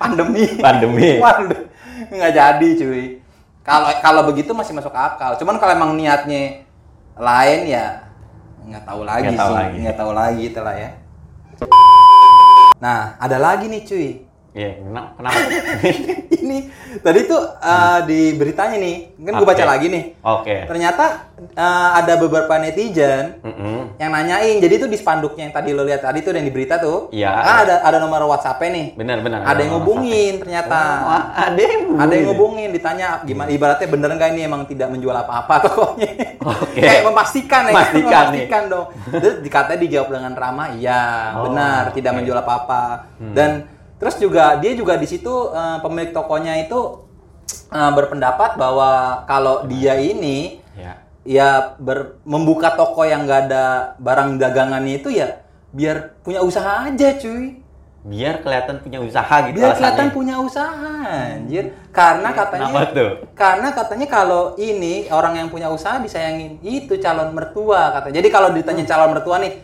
pandemi. 0.00 0.56
Pandemi. 0.56 1.10
waduh 1.24 1.68
nggak 2.08 2.32
jadi 2.32 2.68
cuy. 2.80 3.20
Kalau 3.60 3.92
kalau 4.00 4.22
begitu 4.24 4.56
masih 4.56 4.72
masuk 4.72 4.96
akal. 4.96 5.36
Cuman 5.36 5.60
kalau 5.60 5.76
emang 5.76 5.92
niatnya 5.92 6.64
lain 7.20 7.68
ya 7.68 8.07
nggak 8.68 8.84
tahu 8.84 9.00
lagi 9.02 9.22
Nggak 9.24 9.36
tahu 9.36 9.48
sih 9.48 9.58
lagi. 9.58 9.76
nggak 9.80 9.96
tahu 9.96 10.10
lagi 10.12 10.42
itulah 10.44 10.74
ya 10.76 10.90
nah 12.78 13.00
ada 13.18 13.36
lagi 13.36 13.66
nih 13.66 13.82
cuy 13.82 14.08
Iya, 14.58 14.70
kenapa? 14.80 15.08
kenapa? 15.14 15.38
ini 16.38 16.58
tadi 16.98 17.20
tuh 17.24 17.38
uh, 17.54 18.00
di 18.02 18.32
beritanya 18.32 18.74
nih 18.76 18.96
kan 19.16 19.32
gue 19.36 19.46
baca 19.46 19.64
lagi 19.64 19.86
nih 19.86 20.04
Oke. 20.18 20.56
ternyata 20.64 21.30
uh, 21.52 21.90
ada 21.94 22.16
beberapa 22.16 22.50
netizen 22.56 23.38
Mm-mm. 23.38 23.94
yang 23.96 24.10
nanyain 24.10 24.58
jadi 24.58 24.74
tuh 24.78 24.88
di 24.88 24.96
spanduknya 24.96 25.46
yang 25.46 25.54
tadi 25.54 25.70
lo 25.70 25.82
lihat 25.82 26.02
tadi 26.02 26.18
tuh 26.20 26.32
yang 26.32 26.42
di 26.42 26.50
berita 26.50 26.74
tuh 26.76 27.10
Iya. 27.10 27.30
kan 27.30 27.56
ada 27.62 27.74
ada 27.82 27.98
nomor 27.98 28.26
WhatsApp-nya 28.26 28.70
nih 28.72 28.86
Benar, 28.94 29.18
benar. 29.20 29.40
ada 29.44 29.60
yang 29.60 29.72
ngubungin 29.76 30.32
ternyata 30.38 30.78
Wah, 31.04 31.22
ada 31.36 31.60
yang 31.60 31.80
ngubungin. 31.84 32.00
ada 32.00 32.12
yang 32.12 32.26
ngubungin 32.26 32.68
ditanya 32.72 33.06
gimana 33.22 33.48
ibaratnya 33.48 33.88
bener 33.88 34.10
nggak 34.12 34.30
ini 34.32 34.40
emang 34.42 34.62
tidak 34.64 34.88
menjual 34.88 35.14
apa-apa 35.16 35.54
tokonya 35.60 36.10
Oke. 36.40 36.80
kayak 36.82 37.02
memastikan 37.04 37.62
ya 37.64 37.72
Memastikan 37.72 38.02
nih. 38.02 38.14
memastikan 38.42 38.62
dong 38.66 38.86
terus 39.12 39.34
dikatanya 39.38 39.80
dijawab 39.80 40.08
dengan 40.10 40.32
ramah 40.32 40.68
iya 40.72 41.02
Oh, 41.30 41.46
benar 41.46 41.92
tidak. 41.92 42.10
Hmm. 42.10 42.18
menjual 42.18 42.38
apa-apa 42.40 42.82
dan 43.30 43.50
terus 43.98 44.16
juga 44.16 44.56
dia 44.56 44.72
juga 44.72 44.94
di 44.94 45.04
situ 45.04 45.28
eh, 45.50 45.78
pemilik 45.78 46.10
tokonya 46.10 46.54
itu 46.60 47.04
eh, 47.68 47.90
berpendapat 47.92 48.54
bahwa 48.54 48.90
kalau 49.24 49.64
dia 49.64 49.94
ini 49.94 50.62
Ya. 50.72 50.94
ya 51.26 51.48
ber- 51.76 52.22
membuka 52.22 52.70
toko 52.70 53.02
yang 53.02 53.26
nggak 53.26 53.40
ada 53.46 53.64
barang 53.98 54.38
dagangannya 54.38 54.96
itu 54.96 55.10
ya 55.10 55.42
biar 55.68 56.14
punya 56.22 56.38
usaha 56.40 56.86
aja 56.86 57.12
cuy 57.14 57.66
Biar 57.98 58.40
kelihatan 58.40 58.78
punya 58.78 59.02
usaha 59.02 59.36
gitu 59.42 59.58
biar 59.58 59.68
alasannya. 59.68 59.76
kelihatan 59.76 60.08
punya 60.14 60.34
usaha 60.38 60.94
anjir 61.34 61.64
karena 61.90 62.30
katanya 62.30 62.70
Kenapa 62.70 62.94
tuh? 62.94 63.10
karena 63.34 63.68
katanya 63.74 64.06
kalau 64.06 64.42
ini 64.54 65.10
orang 65.10 65.34
yang 65.36 65.48
punya 65.50 65.66
usaha 65.66 65.98
disayangin 65.98 66.62
itu 66.62 66.94
calon 66.96 67.34
mertua 67.34 67.90
katanya 67.92 68.22
jadi 68.22 68.28
kalau 68.30 68.48
ditanya 68.54 68.86
calon 68.86 69.10
mertua 69.12 69.36
nih 69.42 69.58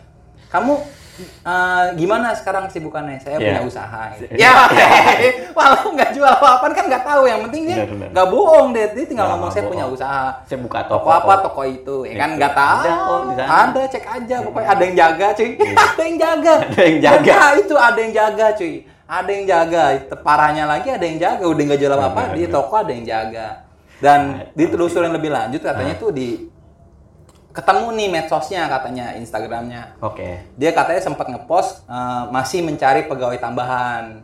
kamu 0.51 0.73
eh, 1.21 1.83
gimana 1.95 2.31
sekarang 2.31 2.67
kesibukannya 2.67 3.17
saya 3.17 3.35
Iya. 3.35 3.47
punya 3.55 3.61
usaha 3.63 4.01
ya 4.43 4.51
walau 5.51 5.87
nggak 5.91 6.11
jual 6.11 6.27
apa-apa 6.27 6.65
kan 6.71 6.85
nggak 6.85 7.03
tahu. 7.03 7.23
Yang 7.25 7.41
penting 7.47 7.61
dia 7.65 7.77
nggak 7.87 8.27
bohong 8.27 8.67
deh. 8.71 8.85
Dia 8.91 9.05
tinggal 9.05 9.25
Nggak, 9.25 9.37
ngomong 9.39 9.49
saya 9.49 9.63
punya 9.65 9.85
usaha. 9.87 10.25
Saya 10.43 10.59
buka 10.59 10.79
toko 10.85 11.07
toko. 11.07 11.09
apa 11.11 11.33
toko 11.41 11.61
itu. 11.63 11.97
Ya 12.05 12.15
kan 12.19 12.29
nggak 12.35 12.53
tahu. 12.53 13.13
Ada 13.31 13.43
sana. 13.47 13.55
ada 13.69 13.81
cek 13.87 14.05
aja. 14.05 14.35
Pokoknya 14.43 14.67
ada 14.67 14.81
yang 14.83 14.95
jaga 14.95 15.27
cuy. 15.33 15.49
Ada 15.85 16.01
yang 16.03 16.17
jaga. 16.19 16.53
Iya. 16.55 16.67
Ada 16.67 16.83
yang 16.83 16.99
jaga. 16.99 17.31
Ya, 17.31 17.45
itu 17.55 17.75
ada 17.75 17.99
yang 17.99 18.13
jaga 18.13 18.45
cuy. 18.53 18.73
Ada 19.05 19.29
yang 19.31 19.45
jaga. 19.45 19.83
Parahnya 20.19 20.63
lagi 20.65 20.89
ada 20.89 21.05
yang 21.05 21.17
jaga. 21.17 21.43
Udah 21.45 21.63
nggak 21.63 21.79
jual 21.79 21.93
apa 21.93 22.05
apa 22.07 22.21
Benar, 22.27 22.35
di 22.35 22.43
toko 22.49 22.73
ada 22.75 22.91
yang 22.91 23.05
jaga. 23.05 23.47
Dan 23.95 24.19
Nah, 24.35 24.51
ditelusurin 24.51 25.13
lebih 25.13 25.31
lanjut 25.31 25.63
katanya 25.63 25.95
tuh 25.95 26.11
di 26.11 26.51
ketemu 27.55 27.87
nih 27.89 28.07
medsosnya 28.09 28.67
katanya 28.67 29.15
Instagramnya 29.15 29.95
Oke. 29.99 30.43
dia 30.53 30.69
katanya 30.69 31.01
sempat 31.01 31.25
ngepost 31.25 31.87
eh, 31.87 32.23
masih 32.29 32.59
mencari 32.61 33.05
pegawai 33.05 33.39
tambahan 33.39 34.19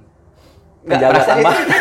penjaga 0.81 1.21
tambahan 1.25 1.65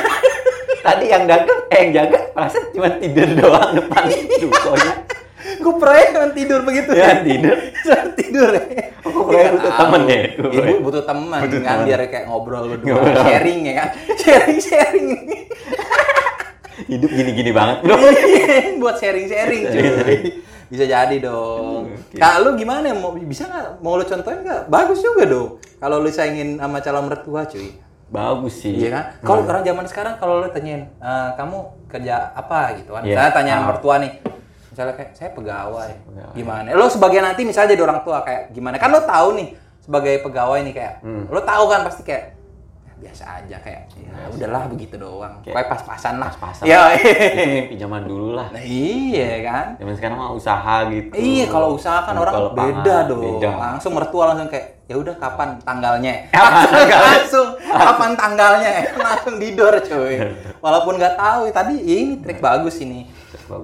Tadi 0.80 1.12
yang 1.12 1.28
dagang, 1.28 1.60
eh 1.68 1.78
yang 1.78 1.92
jaga, 1.92 2.32
perasaan 2.32 2.72
cuma 2.72 2.88
tidur 2.96 3.28
doang 3.36 3.76
depan 3.76 4.00
dukonya. 4.40 4.92
gue 5.60 5.74
proyek 5.76 6.06
cuma 6.10 6.26
tidur 6.32 6.60
begitu 6.64 6.90
Ya, 6.96 7.20
tidur. 7.20 7.52
Cuma 7.84 8.00
tidur 8.14 8.48
ya 8.48 8.88
Oh, 9.04 9.28
proyek 9.28 9.60
butuh 9.60 9.72
temen 9.76 10.00
ya? 10.06 10.18
Ibu 10.40 10.74
butuh 10.80 11.04
teman 11.04 11.36
kan 11.36 11.52
temen. 11.52 11.84
biar 11.84 12.00
kayak 12.06 12.24
ngobrol 12.24 12.64
berdua 12.70 12.96
sharing 13.20 13.60
ya 13.62 13.74
kan 13.76 13.88
sharing 14.24 14.56
sharing 14.56 15.06
Hidup 16.82 17.10
gini-gini 17.12 17.52
banget, 17.52 17.84
Bro. 17.84 18.00
buat 18.80 18.96
sharing-sharing 18.96 19.62
cuy. 19.68 20.16
Bisa 20.70 20.86
jadi 20.86 21.16
dong. 21.18 21.90
Nah, 22.14 22.38
lu 22.38 22.54
gimana? 22.54 22.94
Mau 22.94 23.10
bisa 23.12 23.44
nggak? 23.44 23.82
Mau 23.82 23.98
lu 23.98 24.06
contohin 24.06 24.40
nggak? 24.40 24.70
Bagus 24.70 25.02
juga 25.02 25.26
dong. 25.26 25.58
Kalau 25.76 25.98
lu 25.98 26.08
saingin 26.08 26.56
sama 26.56 26.78
calon 26.78 27.10
mertua 27.10 27.42
cuy. 27.44 27.74
Bagus 28.06 28.54
sih. 28.56 28.74
Iya 28.74 28.90
kan? 28.90 29.04
Kalau 29.20 29.42
orang 29.44 29.62
zaman 29.62 29.86
sekarang 29.86 30.14
kalau 30.16 30.38
lu 30.38 30.48
tanyain, 30.48 30.86
"Eh, 30.92 31.28
kamu 31.34 31.56
kerja 31.86 32.30
apa 32.32 32.74
gitu 32.76 32.90
kan? 32.92 33.02
Iya. 33.02 33.10
Misalnya 33.12 33.32
tanya 33.32 33.54
Ah. 33.56 33.66
mertua 33.66 33.94
nih. 33.98 34.12
Misalnya 34.70 34.94
kayak 34.94 35.10
saya 35.12 35.30
pegawai. 35.30 35.90
Gimana? 36.32 36.70
Lo 36.70 36.86
sebagai 36.86 37.18
nanti 37.18 37.42
misalnya 37.42 37.74
jadi 37.74 37.82
orang 37.82 38.00
tua 38.00 38.22
kayak 38.22 38.50
gimana? 38.50 38.78
Kan 38.78 38.90
lo 38.90 39.02
tahu 39.02 39.28
nih 39.34 39.48
sebagai 39.80 40.22
pegawai 40.22 40.58
nih 40.62 40.72
kayak 40.72 40.94
Hmm. 41.02 41.26
lo 41.26 41.40
tahu 41.40 41.64
kan 41.66 41.82
pasti 41.82 42.02
kayak 42.02 42.24
"Ya, 42.30 42.39
biasa 43.00 43.24
aja 43.40 43.56
kayak 43.64 43.88
ya 43.96 44.12
udahlah 44.36 44.68
begitu 44.68 45.00
doang. 45.00 45.40
Kayak 45.40 45.72
pas-pasan 45.72 46.20
lah. 46.20 46.28
Pas-pasan. 46.28 46.64
Ya. 46.68 46.92
Zaman 47.80 48.04
dulu 48.04 48.36
lah. 48.36 48.52
nah, 48.52 48.60
iya 48.60 49.40
kan? 49.40 49.66
Zaman 49.80 49.94
sekarang 49.96 50.16
mah 50.20 50.30
usaha 50.36 50.86
gitu. 50.92 51.12
Iya, 51.16 51.48
kalau 51.48 51.74
usaha 51.74 52.04
kan 52.04 52.14
orang 52.14 52.34
Kalau 52.36 52.50
beda 52.52 52.76
pangan, 52.84 53.08
dong. 53.08 53.22
Beda. 53.24 53.50
Langsung 53.56 53.92
mertua 53.96 54.24
langsung 54.30 54.52
kayak 54.52 54.84
ya 54.84 54.94
udah 55.00 55.14
kapan 55.16 55.48
tanggalnya? 55.64 56.14
langsung, 56.36 56.76
langsung 56.86 57.48
kapan 57.64 58.10
tanggalnya? 58.14 58.72
langsung 59.08 59.34
didor 59.40 59.74
cuy. 59.80 60.14
Walaupun 60.60 60.92
nggak 61.00 61.14
tahu 61.16 61.40
tadi 61.50 61.74
ya 61.80 61.96
ini 62.04 62.14
trik 62.20 62.38
bagus 62.44 62.76
ini. 62.84 63.08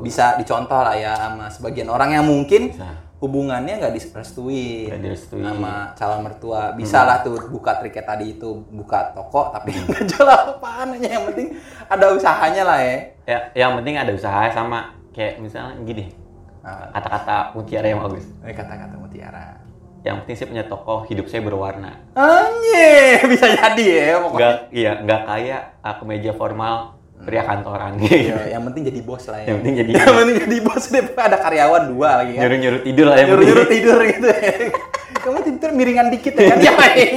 Bisa 0.02 0.34
dicontoh 0.40 0.82
lah 0.82 0.96
ya 0.98 1.14
sama 1.14 1.46
sebagian 1.52 1.86
orang 1.92 2.16
yang 2.16 2.24
mungkin 2.26 2.74
Bisa. 2.74 3.05
Hubungannya 3.16 3.80
nggak 3.80 3.94
direstui 3.96 4.92
Nggak 4.92 5.18
sama 5.32 5.72
calon 5.96 6.20
mertua. 6.24 6.62
Bisa 6.76 7.04
lah 7.04 7.24
tuh 7.24 7.40
buka 7.48 7.80
triknya 7.80 8.04
tadi 8.04 8.36
itu 8.36 8.48
buka 8.68 9.12
toko 9.16 9.48
tapi 9.52 9.72
nggak 9.76 10.04
jual 10.04 10.28
apa-apaan 10.28 11.00
aja. 11.00 11.08
yang 11.16 11.24
penting 11.32 11.56
ada 11.88 12.04
usahanya 12.12 12.62
lah 12.64 12.78
ya. 12.80 12.96
Ya, 13.26 13.38
yang 13.66 13.72
penting 13.80 13.96
ada 13.96 14.12
usaha 14.12 14.52
sama 14.52 14.92
kayak 15.16 15.40
misalnya 15.40 15.80
gini. 15.82 16.12
Nah, 16.60 16.90
Kata-kata 16.92 17.54
mutiara 17.54 17.86
yang 17.86 18.02
bagus. 18.02 18.26
ini 18.42 18.52
kata-kata 18.52 18.94
mutiara. 18.98 19.62
Yang 20.02 20.16
penting 20.22 20.36
saya 20.38 20.48
punya 20.50 20.64
toko, 20.66 20.94
hidup 21.10 21.26
saya 21.26 21.42
berwarna. 21.42 21.98
Anye, 22.14 23.18
bisa 23.32 23.46
jadi 23.54 23.86
ya 23.86 24.16
pokoknya. 24.22 24.34
Enggak, 24.34 24.56
iya, 24.70 24.92
enggak 25.02 25.20
kayak 25.26 25.62
uh, 25.82 25.94
kemeja 25.98 26.30
formal 26.34 26.95
pria 27.24 27.42
kantoran 27.42 27.96
Iya, 28.02 28.52
yang 28.52 28.62
penting 28.68 28.82
jadi 28.92 29.00
bos 29.00 29.24
lah 29.30 29.38
ya. 29.42 29.46
Yang 29.50 29.56
penting 29.62 29.74
jadi 29.80 29.90
yang 29.98 30.14
penting 30.14 30.36
jadi 30.44 30.58
bos 30.62 30.84
daripada 30.92 31.24
ada 31.32 31.38
karyawan 31.40 31.82
dua 31.90 32.08
lagi 32.22 32.32
kan. 32.36 32.42
Nyuruh-nyuruh 32.44 32.80
tidur 32.84 33.06
lah 33.08 33.16
yang 33.16 33.28
Nyuruh 33.32 33.44
nyuruh 33.46 33.66
penting. 33.66 33.80
tidur 33.82 33.98
gitu. 34.04 34.26
ya. 34.28 34.54
Kamu 35.26 35.38
tidur 35.42 35.70
miringan 35.74 36.06
dikit 36.14 36.32
ya 36.38 36.54
kan? 36.54 36.58
Ya 36.62 36.72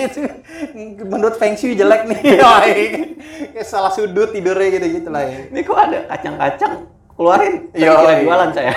itu. 0.09 0.19
Menurut 1.05 1.35
Feng 1.37 1.53
Shui 1.53 1.77
jelek 1.77 2.09
nih. 2.09 2.41
Kayak 3.53 3.67
salah 3.69 3.93
sudut 3.93 4.33
tidurnya 4.33 4.81
gitu 4.81 4.87
gitu 4.97 5.09
lah 5.13 5.29
ya. 5.29 5.45
Ini 5.53 5.59
kok 5.61 5.77
ada 5.77 5.99
kacang-kacang 6.09 6.73
keluarin. 7.13 7.69
Iya, 7.77 7.89
kira 7.93 8.09
iya. 8.09 8.21
jualan 8.25 8.49
saya. 8.49 8.73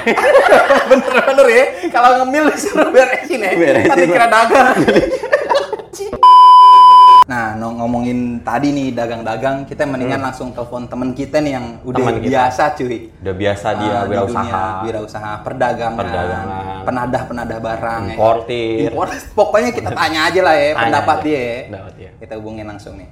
Bener-bener 0.91 1.47
ya. 1.49 1.64
Kalau 1.88 2.09
ngemil 2.21 2.45
disuruh 2.52 2.88
beresin 2.93 3.41
ya. 3.41 3.52
Tadi 3.88 4.05
kira 4.05 4.26
dagang. 4.29 4.76
Nah, 7.33 7.57
ngomongin 7.57 8.19
tadi 8.45 8.69
nih 8.71 8.93
dagang-dagang, 8.93 9.65
kita 9.65 9.89
mendingan 9.89 10.21
langsung 10.21 10.53
telepon 10.53 10.85
temen 10.85 11.17
kita 11.17 11.41
nih 11.41 11.57
yang 11.57 11.81
udah 11.81 11.97
Hmm. 11.97 12.09
Temen 12.12 12.17
kita. 12.21 12.29
biasa 12.29 12.62
cuy. 12.77 12.99
Udah 13.17 13.35
biasa 13.35 13.69
dia 13.73 13.97
di 13.97 14.11
wirausaha. 14.12 14.45
dunia 14.45 14.85
wirausaha, 14.85 15.33
perdagangan, 15.41 15.97
Perdagangan. 15.97 16.83
penadah-penadah 16.85 17.59
barang, 17.59 18.03
ya. 18.05 18.12
Importir. 18.12 18.77
Impor. 18.87 19.09
Pokoknya 19.33 19.71
kita 19.73 19.91
tanya 19.97 20.21
aja 20.29 20.41
lah 20.43 20.55
ya 20.55 20.69
Tanya 20.69 20.81
pendapat 20.85 21.17
aja. 21.17 21.25
dia. 21.25 21.41
ya. 21.41 21.57
Pendapat 21.65 21.93
dia. 21.97 22.11
Kita 22.21 22.33
hubungin 22.37 22.67
langsung 22.69 22.95
nih. 23.01 23.09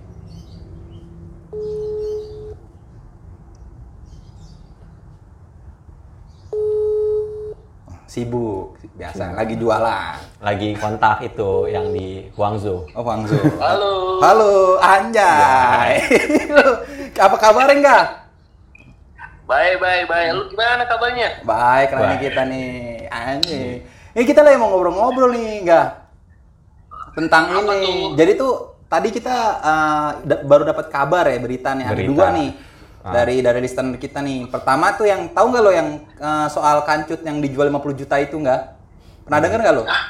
Sibuk, 8.05 8.75
biasa, 8.93 9.31
lagi 9.33 9.55
jualan. 9.55 10.19
Lagi 10.40 10.73
kontak 10.73 11.20
itu 11.20 11.68
yang 11.68 11.92
di 11.92 12.25
Guangzhou. 12.32 12.88
Oh, 12.97 13.02
Guangzhou. 13.04 13.44
Halo. 13.61 14.25
Halo, 14.25 14.52
Anjay. 14.80 16.00
Lu, 16.49 16.64
Apa 17.28 17.37
kabar 17.37 17.68
enggak? 17.68 18.25
Baik, 19.44 19.76
baik, 19.76 20.04
baik. 20.09 20.28
Lu 20.32 20.42
gimana 20.49 20.88
kabarnya? 20.88 21.44
Baik, 21.44 21.92
Baik. 21.92 22.18
kita 22.25 22.42
nih. 22.49 23.04
Anjay. 23.12 23.85
Ini 24.16 24.25
kita 24.25 24.40
lagi 24.40 24.56
mau 24.56 24.73
ngobrol-ngobrol 24.73 25.37
nih, 25.37 25.61
enggak? 25.61 26.09
Tentang 27.12 27.44
Apa 27.52 27.73
ini. 27.76 27.85
tuh? 27.85 28.16
Jadi 28.16 28.32
tuh 28.35 28.52
tadi 28.88 29.09
kita 29.12 29.37
uh, 29.61 30.11
da- 30.25 30.40
baru 30.40 30.64
dapat 30.64 30.88
kabar 30.88 31.28
ya 31.28 31.37
berita 31.37 31.76
nih 31.76 31.85
ada 31.85 31.94
Berita. 31.94 32.09
dua 32.09 32.26
nih. 32.32 32.50
Ah. 33.00 33.12
Dari 33.12 33.44
dari 33.44 33.61
listener 33.61 34.00
kita 34.00 34.25
nih. 34.25 34.49
Pertama 34.49 34.97
tuh 34.97 35.04
yang 35.04 35.28
tahu 35.28 35.52
nggak 35.52 35.62
lo 35.62 35.73
yang 35.75 35.88
uh, 36.16 36.49
soal 36.49 36.80
kancut 36.80 37.20
yang 37.20 37.44
dijual 37.44 37.68
50 37.68 38.00
juta 38.00 38.16
itu 38.16 38.40
enggak? 38.40 38.73
Pernah 39.26 39.40
denger 39.42 39.61
nggak 39.61 39.75
lo? 39.75 39.85
Ah, 39.85 40.04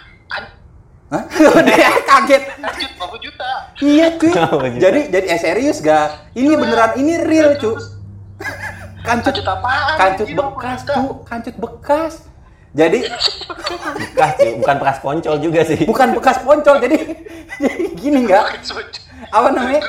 Hah? 1.11 1.23
Dia 1.61 1.91
kaget. 2.11 2.43
lanjut 2.57 2.91
50 2.95 3.27
juta. 3.27 3.51
Iya 3.81 4.07
cuy. 4.15 4.31
50 4.31 4.39
juta. 4.71 4.79
jadi 4.79 5.01
jadi 5.11 5.27
eh, 5.27 5.41
serius 5.41 5.79
gak? 5.81 6.31
Ini 6.33 6.55
beneran 6.55 6.95
ini 6.97 7.19
real 7.19 7.59
cuy. 7.59 7.75
Kancut 9.01 9.33
Lanjut 9.33 9.49
apaan? 9.49 9.97
kancut 9.97 10.27
Anjir, 10.29 10.37
50 10.37 10.55
bekas 10.55 10.81
tuh, 10.85 11.09
kancut 11.25 11.57
bekas. 11.57 12.15
Jadi 12.71 13.01
Bekas 13.99 14.33
sih, 14.39 14.51
bukan 14.55 14.77
bekas 14.79 14.97
poncol 15.01 15.37
juga 15.41 15.61
sih. 15.67 15.81
bukan 15.83 16.09
bekas 16.15 16.39
poncol. 16.39 16.77
Jadi 16.79 16.97
jadi 17.65 17.85
gini 17.97 18.29
enggak? 18.29 18.61
Apa 19.29 19.51
namanya? 19.51 19.83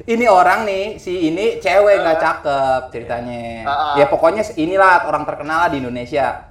Ini 0.00 0.26
orang 0.26 0.64
nih, 0.64 0.98
si 0.98 1.30
ini 1.30 1.56
cewek 1.56 2.00
nggak 2.00 2.18
cakep 2.18 2.82
ceritanya. 2.90 3.64
Ah. 3.64 3.94
Ya 3.96 4.04
pokoknya 4.04 4.42
inilah 4.54 5.06
orang 5.06 5.24
terkenal 5.24 5.64
lah 5.64 5.70
di 5.70 5.78
Indonesia. 5.78 6.49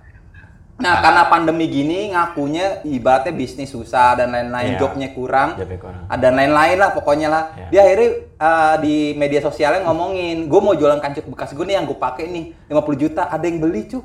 Nah, 0.79 0.95
karena 0.98 1.24
pandemi 1.25 1.67
gini 1.67 2.09
ngakunya 2.09 2.79
ibaratnya 2.81 3.31
bisnis 3.31 3.67
susah 3.67 4.15
dan 4.15 4.29
lain-lain, 4.29 4.74
Iya. 4.74 4.79
jobnya 4.79 5.07
kurang. 5.12 5.50
Jobnya 5.53 5.75
kurang. 5.77 6.07
Ah, 6.07 6.15
Dan 6.15 6.33
lain-lain 6.33 6.75
lah 6.75 6.89
pokoknya 6.89 7.27
lah. 7.27 7.43
Iya. 7.53 7.67
Dia 7.69 7.79
akhirnya 7.83 8.09
eh, 8.39 8.75
di 8.79 8.95
media 9.13 9.39
sosialnya 9.39 9.83
ngomongin, 9.83 10.48
gue 10.48 10.62
mau 10.62 10.71
jualan 10.71 10.98
kancut 10.98 11.27
bekas 11.27 11.51
gue 11.51 11.62
nih 11.62 11.75
yang 11.75 11.86
gue 11.86 11.95
pakai 11.95 12.25
nih 12.25 12.43
50 12.65 12.79
juta, 12.98 13.27
ada 13.27 13.43
yang 13.43 13.59
beli 13.59 13.83
cu. 13.86 14.00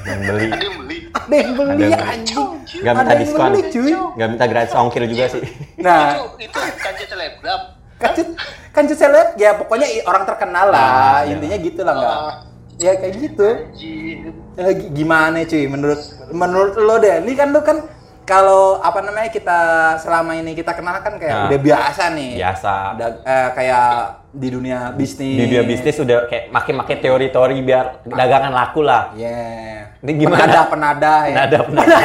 Yang 0.00 0.20
beli. 0.24 0.46
Ada 0.48 0.62
yang 0.62 0.76
beli. 0.76 0.98
Ada 1.12 1.34
yang 1.34 1.50
beli 1.52 1.66
Ada 1.66 1.82
yang 1.84 1.98
beli. 1.98 2.12
anjing. 2.12 2.38
Gak 2.76 2.86
Ada 2.86 2.94
minta 2.96 3.10
yang 3.10 3.20
diskon. 3.20 3.42
beli, 3.48 3.60
cuy. 3.68 3.92
Gak 4.14 4.28
minta 4.28 4.44
gratis 4.46 4.72
ongkir 4.72 5.02
juga 5.04 5.24
sih. 5.28 5.42
Nah, 5.76 6.00
Itu 6.08 6.24
itu 6.40 6.58
kanca 6.76 7.04
selebgram. 7.04 7.60
kancut 7.94 8.28
kancut 8.70 8.96
seleb 8.96 9.28
ya 9.34 9.54
pokoknya 9.54 9.86
orang 10.04 10.22
terkenal 10.24 10.66
lah 10.68 10.82
Ah, 10.82 11.18
iya. 11.20 11.32
intinya 11.32 11.56
gitu 11.56 11.80
lah 11.80 11.94
nggak 11.94 12.16
Ah. 12.20 12.34
ya 12.76 12.92
kayak 12.94 13.14
gitu 13.16 13.46
Anjir. 13.46 14.34
Eh, 14.54 14.70
gi- 14.72 14.90
gimana 14.94 15.42
cuy 15.42 15.66
menurut 15.66 15.98
menurut 16.30 16.74
lo 16.76 16.94
deh 16.96 17.18
ini 17.18 17.34
kan 17.34 17.50
lo 17.50 17.60
kan 17.60 17.82
kalau 18.22 18.78
apa 18.78 19.02
namanya 19.02 19.28
kita 19.28 19.58
selama 19.98 20.32
ini 20.32 20.54
kita 20.54 20.72
kenal 20.72 20.96
kan 20.96 21.18
kayak 21.18 21.34
Nah. 21.34 21.46
udah 21.46 21.60
biasa 21.60 22.02
nih 22.10 22.32
Biasa. 22.36 22.72
udah 22.94 23.08
eh, 23.20 23.48
kayak 23.52 23.86
di 24.32 24.48
dunia 24.48 24.78
bisnis 24.90 25.34
Di 25.34 25.44
dunia 25.44 25.62
bisnis 25.62 25.96
udah 25.98 26.18
kayak 26.24 26.44
makin-makin 26.50 26.98
teori-teori 26.98 27.56
biar 27.60 27.84
dagangan 28.04 28.50
laku 28.50 28.80
lah. 28.80 29.10
ya 29.12 29.90
Ini 30.00 30.12
gimana? 30.16 30.38
penadah 30.40 30.64
penadah 30.68 31.20
ya 31.24 31.34
Nada 31.36 31.58
penada. 31.60 31.96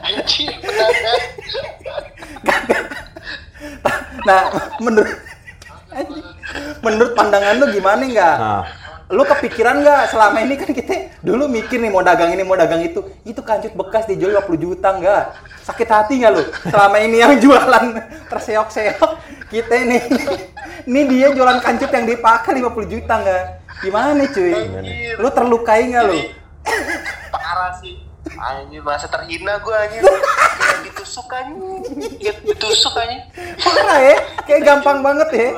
Anjir, 0.00 0.48
benar. 0.58 0.92
nah 4.20 4.42
menurut 4.78 5.12
menurut 6.80 7.12
pandangan 7.12 7.54
lu 7.54 7.66
gimana 7.70 8.02
nggak 8.02 8.36
Nah. 8.38 8.64
Lu 9.08 9.24
kepikiran 9.24 9.80
nggak 9.80 10.12
selama 10.12 10.44
ini 10.44 10.54
kan 10.60 10.68
kita 10.68 11.16
dulu 11.24 11.48
mikir 11.48 11.80
nih 11.80 11.88
mau 11.88 12.04
dagang 12.04 12.28
ini 12.28 12.44
mau 12.44 12.60
dagang 12.60 12.84
itu. 12.84 13.00
Itu 13.24 13.40
kancut 13.40 13.72
bekas 13.72 14.04
dijual 14.04 14.36
50 14.44 14.60
juta 14.60 14.88
nggak? 15.00 15.24
Sakit 15.64 15.88
hati 15.88 16.12
nggak 16.20 16.32
lu? 16.36 16.44
Selama 16.68 16.96
ini 17.00 17.16
yang 17.24 17.40
jualan 17.40 17.84
terseok-seok 18.30 19.12
kita 19.48 19.74
ini. 19.80 19.98
Ini 20.88 21.04
dia 21.04 21.28
jualan 21.36 21.60
kancut 21.60 21.92
yang 21.92 22.08
dipakai 22.08 22.64
50 22.64 22.88
juta 22.88 23.20
nggak? 23.20 23.44
Gimana 23.84 24.24
cuy? 24.24 24.56
Lu 25.20 25.28
terlukai 25.28 25.84
nggak 25.84 26.04
lu? 26.08 26.16
Parah 27.28 27.76
sih. 27.76 28.08
Anjir, 28.40 28.80
masa 28.80 29.04
terhina 29.04 29.60
gua 29.60 29.84
anjir. 29.84 30.00
Ditusuk 30.88 31.28
anjir. 31.28 32.08
Kayak 32.16 32.36
ditusuk 32.40 32.94
anjir. 32.96 33.20
parah 33.60 34.00
ya. 34.00 34.16
Kayak 34.48 34.62
gampang 34.64 35.04
banget 35.04 35.28
ya 35.36 35.48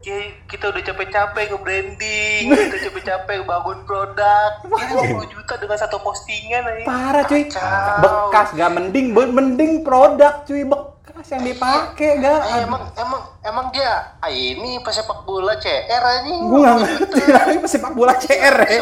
Kayak 0.00 0.48
kita 0.48 0.64
udah 0.66 0.80
capek-capek 0.82 1.44
ke 1.46 1.56
branding, 1.56 2.42
kita 2.56 2.76
capek-capek 2.82 3.44
bangun 3.44 3.84
produk. 3.84 4.50
Ini 4.64 5.12
50 5.12 5.28
juta 5.30 5.54
dengan 5.54 5.76
satu 5.76 6.00
postingan 6.00 6.62
anjir. 6.64 6.86
parah 6.88 7.22
cuy 7.22 7.44
Kacau. 7.44 8.00
bekas 8.00 8.48
gak 8.54 8.70
mending 8.70 9.06
mending 9.12 9.84
produk 9.84 10.40
cuy 10.42 10.64
bekas 10.64 11.26
yang 11.28 11.44
dipakai 11.44 12.16
gak 12.16 12.40
Eh, 12.40 12.64
emang 12.64 12.88
emang 12.96 13.22
emang 13.42 13.66
dia 13.68 14.16
ah, 14.16 14.32
ini 14.32 14.80
pesepak 14.80 15.20
bola 15.22 15.52
CR 15.54 15.76
anjing. 16.02 16.40
gue 16.42 16.58
gak 16.58 16.76
ngerti 16.80 17.22
lagi 17.28 17.56
sepak 17.76 17.92
bola 17.92 18.14
CR 18.16 18.56
ya 18.56 18.80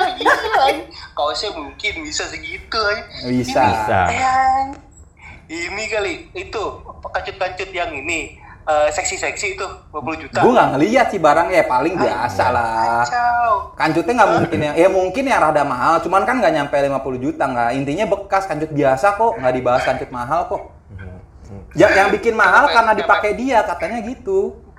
Iya, 0.00 0.34
kaosnya 1.14 1.54
mungkin 1.54 1.92
bisa 2.02 2.26
segitu 2.26 2.76
anjing. 2.76 3.38
Bisa. 3.38 3.62
Ini, 3.62 3.72
Bisa. 3.72 4.00
eh, 4.10 4.62
ini 5.48 5.84
kali 5.86 6.12
itu 6.34 6.62
kancut-kancut 7.00 7.70
yang 7.70 7.94
ini 7.94 8.34
eh, 8.34 8.49
seksi-seksi 8.90 9.58
itu 9.58 9.66
50 9.92 10.22
juta. 10.26 10.38
Gue 10.42 10.52
nggak 10.52 10.70
ngeliat 10.76 11.06
sih 11.12 11.20
barangnya 11.20 11.56
ya 11.62 11.66
paling 11.66 11.94
biasa 11.98 12.44
lah. 12.52 13.04
Kacau. 13.04 13.52
Kancutnya 13.76 14.14
nggak 14.22 14.32
mungkin 14.36 14.58
ya, 14.58 14.72
ya 14.76 14.88
mungkin 14.88 15.24
yang 15.26 15.40
rada 15.40 15.62
mahal, 15.66 15.94
cuman 16.02 16.22
kan 16.28 16.38
nggak 16.38 16.52
nyampe 16.54 16.76
50 16.76 17.24
juta 17.24 17.44
nggak. 17.46 17.70
Intinya 17.76 18.04
bekas 18.08 18.44
kancut 18.46 18.70
biasa 18.72 19.18
kok, 19.18 19.32
nggak 19.38 19.54
dibahas 19.56 19.82
kancut 19.84 20.10
mahal 20.12 20.40
kok. 20.48 20.62
Ya, 21.74 21.86
yang 21.90 22.10
bikin 22.14 22.34
mahal 22.34 22.70
karena 22.70 22.94
dipakai 22.94 23.34
dia 23.34 23.62
katanya 23.62 24.02
gitu. 24.06 24.69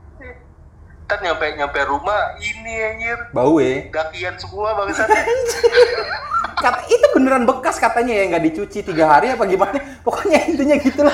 Ntar 1.12 1.28
nyampe 1.28 1.44
nyampe 1.60 1.80
rumah 1.84 2.40
ini 2.40 2.72
anjir. 2.72 3.20
Bau 3.36 3.60
ya. 3.60 3.84
Dakian 3.92 4.32
semua 4.40 4.80
bangsat. 4.80 5.12
Kata, 6.64 6.88
itu 6.88 7.04
beneran 7.12 7.44
bekas 7.44 7.76
katanya 7.76 8.16
ya 8.16 8.32
nggak 8.32 8.48
dicuci 8.48 8.80
tiga 8.80 9.12
hari 9.12 9.36
apa 9.36 9.44
gimana? 9.44 9.76
Pokoknya 10.08 10.40
intinya 10.48 10.80
gitulah. 10.80 11.12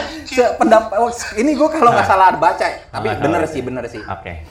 Pendapat 0.62 1.02
ini 1.34 1.58
gue 1.58 1.66
kalau 1.74 1.90
nggak 1.90 2.06
salah 2.06 2.30
baca, 2.38 2.68
tapi 2.94 3.10
Nggak 3.10 3.26
bener 3.26 3.42
tahu. 3.42 3.54
sih 3.58 3.62
bener 3.66 3.84
sih. 3.90 4.02
Oke. 4.06 4.46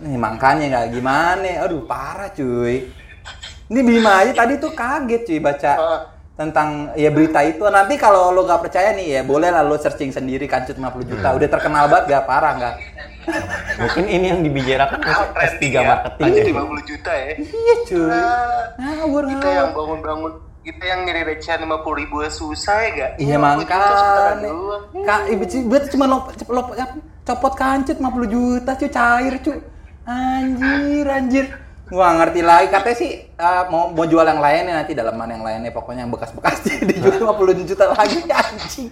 Nih 0.00 0.16
makanya 0.16 0.64
nggak 0.72 0.86
gimana, 0.96 1.52
aduh 1.60 1.84
parah 1.84 2.32
cuy. 2.32 2.88
Ini 3.68 3.80
Bima 3.84 4.24
aja 4.24 4.32
tadi 4.32 4.56
tuh 4.56 4.72
kaget 4.72 5.28
cuy 5.28 5.38
baca 5.44 5.72
Ah. 5.76 6.00
Tentang 6.36 6.92
ya 6.94 7.08
berita 7.08 7.40
itu. 7.42 7.64
Nanti 7.66 7.96
kalau 7.96 8.30
lo 8.30 8.44
nggak 8.44 8.68
percaya 8.68 8.92
nih 8.92 9.06
ya 9.08 9.20
boleh 9.24 9.48
lah 9.48 9.64
lo 9.64 9.74
searching 9.74 10.12
sendiri 10.12 10.44
kancut 10.44 10.76
50 10.76 11.08
juta. 11.08 11.32
Udah 11.32 11.48
terkenal 11.48 11.88
banget 11.88 12.04
gak 12.12 12.24
parah 12.28 12.52
nggak? 12.54 12.74
Mungkin 13.76 14.04
ini 14.06 14.26
yang 14.30 14.40
dibicarakan 14.40 15.00
Ah, 15.02 15.34
S3 15.34 15.58
trending 15.58 15.72
ya. 15.74 15.82
marketing 15.82 16.30
ya. 16.30 16.44
50 16.46 16.82
juta 16.86 17.10
ya. 17.10 17.30
Iya 17.34 17.74
cuy. 17.82 18.10
Ah, 18.12 18.62
Ngawur 18.78 19.24
kita 19.26 19.48
yang 19.48 19.70
bangun-bangun 19.72 20.32
kita 20.62 20.82
yang 20.82 21.00
nyari 21.06 21.22
recehan 21.24 21.60
50 21.62 21.94
ribu 21.96 22.16
susah 22.28 22.76
ya 22.84 22.88
gak? 22.94 23.10
Iya 23.18 23.36
50 23.40 23.64
juta 23.64 23.76
sebentar 23.96 24.34
makanya. 24.36 24.52
Kak, 25.02 25.20
ibu 25.32 25.44
cuma 25.90 26.04
lop, 26.06 26.24
lop, 26.46 26.66
apa, 26.74 26.94
copot 27.24 27.52
kancut 27.54 27.96
50 27.96 28.28
juta 28.28 28.70
cuy 28.74 28.90
cair 28.92 29.34
cuy. 29.40 29.58
Anjir 30.06 31.06
anjir. 31.08 31.46
Gua 31.86 32.18
ngerti 32.18 32.42
lagi 32.42 32.66
katanya 32.66 32.98
sih 32.98 33.10
eh, 33.30 33.62
mau 33.70 33.94
mau 33.94 34.02
jual 34.02 34.26
yang 34.26 34.42
lainnya 34.42 34.82
nanti 34.82 34.90
dalaman 34.90 35.30
yang 35.30 35.46
lainnya 35.46 35.70
pokoknya 35.70 36.02
yang 36.02 36.10
bekas-bekasnya 36.10 36.82
dijual 36.90 37.38
50 37.38 37.62
juta 37.62 37.84
lagi 37.94 38.18
anjing. 38.42 38.90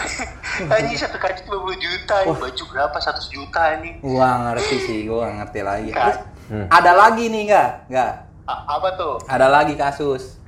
Anjing 0.74 0.96
satu 0.96 1.20
kancing 1.20 1.46
50 1.46 1.78
juta, 1.78 2.14
ini 2.24 2.32
baju 2.32 2.62
berapa? 2.72 2.96
100 2.96 3.28
juta 3.28 3.62
ini. 3.76 3.90
Gua 4.00 4.28
ngerti 4.42 4.76
sih, 4.82 4.98
gua 5.06 5.28
ngerti 5.32 5.60
lagi. 5.62 5.90
Terus, 5.92 6.18
Hmm. 6.46 6.70
ada 6.70 6.94
lagi 6.94 7.26
nih 7.26 7.42
enggak? 7.50 7.70
Enggak. 7.90 8.12
Apa 8.46 8.88
tuh? 8.94 9.18
Ada 9.26 9.50
lagi 9.50 9.74
kasus. 9.74 10.38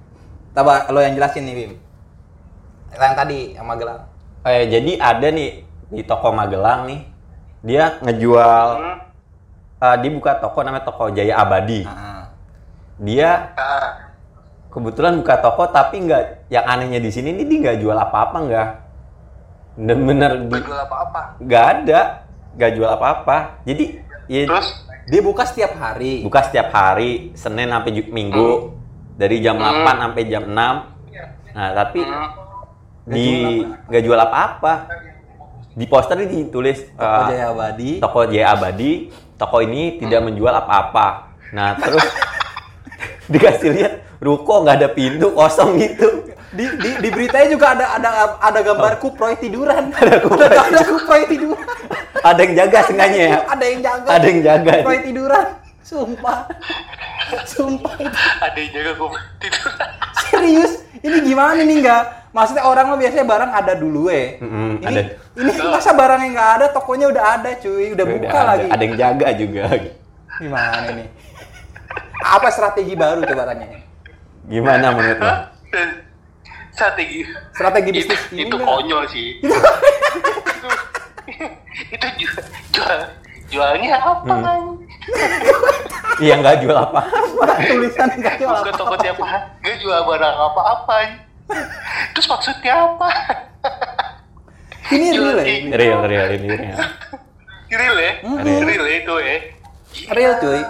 Coba 0.54 0.86
lo 0.88 1.02
yang 1.02 1.18
jelasin 1.18 1.42
nih, 1.42 1.54
Bim. 1.58 1.72
Yang 2.94 3.14
tadi 3.18 3.38
yang 3.58 3.66
Magelang. 3.66 4.06
Eh, 4.46 4.70
jadi 4.70 4.94
ada 4.94 5.26
nih 5.26 5.66
di 5.90 6.02
toko 6.06 6.30
Magelang 6.30 6.86
nih, 6.86 7.02
dia 7.60 7.98
ngejual, 7.98 8.68
Hmm. 8.78 8.96
Eh, 9.78 9.96
dia 9.96 10.10
buka 10.10 10.32
toko 10.36 10.58
namanya 10.60 10.84
toko 10.84 11.08
Jaya 11.08 11.34
Abadi. 11.36 11.82
Ah. 11.82 12.30
Dia 12.98 13.54
Ah, 13.54 13.90
kebetulan 14.68 15.16
buka 15.16 15.38
toko 15.38 15.66
tapi 15.66 16.02
nggak, 16.02 16.48
yang 16.48 16.64
anehnya 16.64 16.98
di 16.98 17.08
sini 17.08 17.30
nih 17.32 17.44
dia 17.44 17.58
nggak 17.62 17.78
jual 17.78 17.94
apa-apa 17.94 18.36
nggak, 18.42 18.68
bener-bener 19.76 20.32
di, 20.40 20.50
nggak 20.50 20.62
jual 20.64 20.80
apa-apa. 20.80 21.20
nggak 21.38 21.64
ada, 21.64 22.00
nggak 22.52 22.70
jual 22.74 22.90
apa-apa. 22.90 23.36
Jadi 23.62 23.84
ya 24.26 24.42
Terus? 24.46 24.68
Dia 25.08 25.20
buka 25.22 25.42
setiap 25.42 25.72
hari. 25.74 26.20
buka 26.20 26.44
setiap 26.44 26.68
hari, 26.68 27.32
Senin 27.32 27.70
sampai 27.70 28.04
Minggu, 28.04 28.76
dari 29.14 29.40
jam 29.40 29.56
Hmm. 29.56 29.86
8 29.86 29.96
sampai 30.04 30.22
jam 30.26 30.44
6. 30.44 30.74
Nah 31.48 31.68
tapi 31.72 32.00
Hmm. 32.02 32.28
di 33.06 33.28
nggak 33.88 34.02
jual 34.04 34.20
apa-apa. 34.20 34.72
Di 35.72 35.86
poster 35.86 36.18
ini 36.18 36.44
ditulis 36.44 36.82
Toko 36.90 37.06
eh, 37.16 37.28
Jaya 37.30 37.46
Abadi. 37.48 37.90
toko 38.02 38.20
Jaya 38.26 38.46
Abadi, 38.52 38.92
toko 39.38 39.62
ini 39.62 39.96
tidak 40.02 40.26
menjual 40.26 40.50
apa-apa. 40.50 41.38
Nah, 41.54 41.78
terus 41.78 42.04
dikasih 43.32 43.70
lihat 43.72 43.92
ruko 44.18 44.66
nggak 44.66 44.76
ada 44.82 44.88
pintu 44.90 45.30
kosong 45.32 45.78
gitu. 45.78 46.34
Di, 46.48 46.64
di, 46.80 46.90
di 47.04 47.08
beritanya 47.12 47.48
juga 47.52 47.66
ada 47.76 47.86
ada 48.00 48.10
ada 48.40 48.60
gambar 48.64 48.98
kuproy 48.98 49.36
tiduran. 49.38 49.92
Ada 50.00 50.16
kuproy, 50.24 50.48
ada 50.48 50.80
kuproy 50.80 51.22
tiduran. 51.28 51.60
Ada 52.24 52.40
yang 52.40 52.54
jaga 52.56 52.78
sengaja 52.88 53.20
ya. 53.20 53.38
Ada 53.46 53.64
yang 53.68 53.80
jaga. 53.84 54.08
Ada 54.08 54.26
yang 54.26 54.40
jaga. 54.42 54.72
Kuproy 54.80 54.98
tiduran. 55.04 55.46
Sumpah. 55.84 56.38
Sumpah. 57.44 57.94
Ada 58.40 58.58
yang 58.58 58.70
jaga 58.74 58.90
gue 58.96 59.08
tidur. 59.44 59.70
Serius. 60.28 60.72
Ini 60.98 61.18
gimana 61.22 61.60
nih 61.62 61.76
enggak? 61.84 62.04
Maksudnya 62.38 62.62
orang 62.62 62.86
mah 62.86 62.94
biasanya 62.96 63.26
barang 63.26 63.50
ada 63.52 63.72
dulu 63.74 64.06
eh. 64.06 64.38
Mm-mm, 64.38 64.78
ini, 64.78 64.86
ada. 64.86 65.02
ini 65.34 65.50
masa 65.66 65.90
barang 65.90 66.20
yang 66.22 66.32
nggak 66.32 66.50
ada, 66.54 66.66
tokonya 66.70 67.06
udah 67.10 67.24
ada 67.34 67.50
cuy, 67.58 67.90
udah 67.90 68.06
buka 68.06 68.22
Udah 68.22 68.38
ada, 68.38 68.50
lagi. 68.54 68.68
ada 68.70 68.82
yang 68.84 68.94
jaga 68.96 69.28
juga. 69.34 69.62
Gimana 70.38 70.88
nih? 70.94 71.08
Apa 72.20 72.46
strategi 72.48 72.94
baru 72.94 73.26
coba 73.26 73.42
tanya? 73.44 73.66
Gimana 74.46 74.86
menurut 74.92 75.18
lo? 75.18 75.34
Strategi. 76.70 77.26
Strategi 77.50 77.90
Itu, 77.90 77.98
bisnis 77.98 78.22
ini 78.30 78.40
itu 78.40 78.54
nggak? 78.54 78.68
konyol 78.70 79.02
sih. 79.08 79.28
itu 81.88 82.06
jual, 82.16 82.38
jual 82.70 82.98
jualnya 83.48 83.96
apa 83.96 84.22
Hmm. 84.24 84.42
kan? 84.42 84.60
Iya 86.18 86.34
nggak 86.36 86.56
jual 86.60 86.76
apa. 86.76 87.00
tulisan 87.60 88.08
nggak 88.12 88.34
jual 88.36 88.50
apa 88.52 88.70
toko 88.72 88.94
tiap 88.96 89.18
hari, 89.18 89.42
dia 89.60 89.74
jual 89.78 90.00
barang 90.04 90.36
apa-apa. 90.36 90.96
Terus 92.10 92.26
maksudnya 92.26 92.74
apa? 92.86 93.08
Ini 94.88 95.06
real 95.12 95.24
ya? 95.30 95.42
kayak- 95.42 95.74
Real, 95.74 96.00
real 96.02 96.28
ini 96.30 96.46
real. 96.48 96.78
Real 97.68 97.96
ya? 97.96 98.12
Real 98.40 98.84
ya 98.84 98.94
itu 98.96 99.14
ya? 99.18 99.36
Real, 100.10 100.32
cuy. 100.38 100.60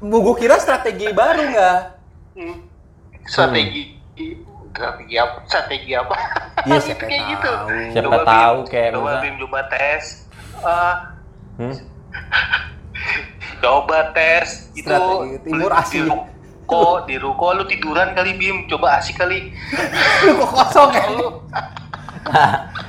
Gua 0.00 0.34
kira 0.34 0.56
strategi 0.56 1.08
baru 1.10 1.42
nggak? 1.46 1.78
Hmm. 2.34 2.56
Strategi 3.24 3.96
strategi 4.70 5.14
apa? 5.16 5.36
Strategi 5.44 5.90
apa? 5.94 6.14
Iya, 6.62 6.74
Gitu, 6.74 6.84
siapa 6.86 7.02
kayak 7.02 7.20
tahu. 7.20 7.30
gitu. 7.30 7.52
Siapa 7.90 8.04
Coba, 8.04 8.18
Bim. 8.18 8.26
tahu, 8.26 8.56
kayak 8.66 8.90
coba 8.92 9.12
Bim 9.18 9.34
coba 9.38 9.60
tes. 9.66 10.04
Eh, 10.54 10.94
Hmm? 11.54 11.76
coba 13.62 13.98
tes 14.10 14.48
itu 14.72 14.84
Strategi 14.84 15.36
timur 15.42 15.70
di 15.70 16.00
ruko 16.64 17.04
di 17.04 17.14
ruko 17.20 17.46
lu 17.52 17.62
tiduran 17.68 18.16
kali 18.16 18.32
Bim 18.34 18.64
coba 18.66 18.96
asik 18.96 19.20
kali 19.20 19.52
Lu 20.24 20.32
kok 20.40 20.48
kosong 20.50 20.90
ya? 20.90 21.04
lu 21.12 21.28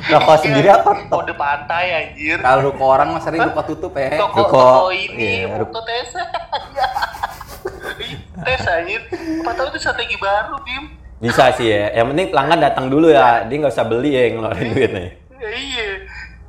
Toko 0.05 0.31
sendiri 0.39 0.71
apa? 0.71 0.95
Toko 0.95 1.19
kode 1.19 1.33
pantai 1.35 1.85
anjir 1.91 2.39
Kalau 2.39 2.61
ruko 2.63 2.83
orang 2.87 3.11
mah 3.11 3.19
sering 3.19 3.43
ruko 3.43 3.61
tutup 3.67 3.91
ya. 3.93 4.15
toko 4.15 4.39
Ruko, 4.39 4.55
toko 4.55 4.87
ini 4.89 5.43
iya, 5.43 5.59
ruko 5.59 5.79
tes 5.83 6.07
tes 8.45 8.61
anjir 8.63 9.01
apa 9.43 9.51
tahu 9.53 9.67
itu 9.69 9.77
strategi 9.77 10.15
baru 10.15 10.55
Bim 10.63 10.83
Bisa 11.15 11.47
sih 11.51 11.67
ya. 11.67 11.91
Yang 11.95 12.05
penting 12.11 12.27
pelanggan 12.27 12.59
datang 12.61 12.85
dulu 12.87 13.07
ya. 13.07 13.43
Dia 13.43 13.55
nggak 13.55 13.71
usah 13.71 13.87
beli 13.87 14.13
ya 14.13 14.21
yang 14.27 14.35
ngeluarin 14.35 14.67
duitnya. 14.67 15.05
Ya, 15.31 15.49
iya 15.51 15.85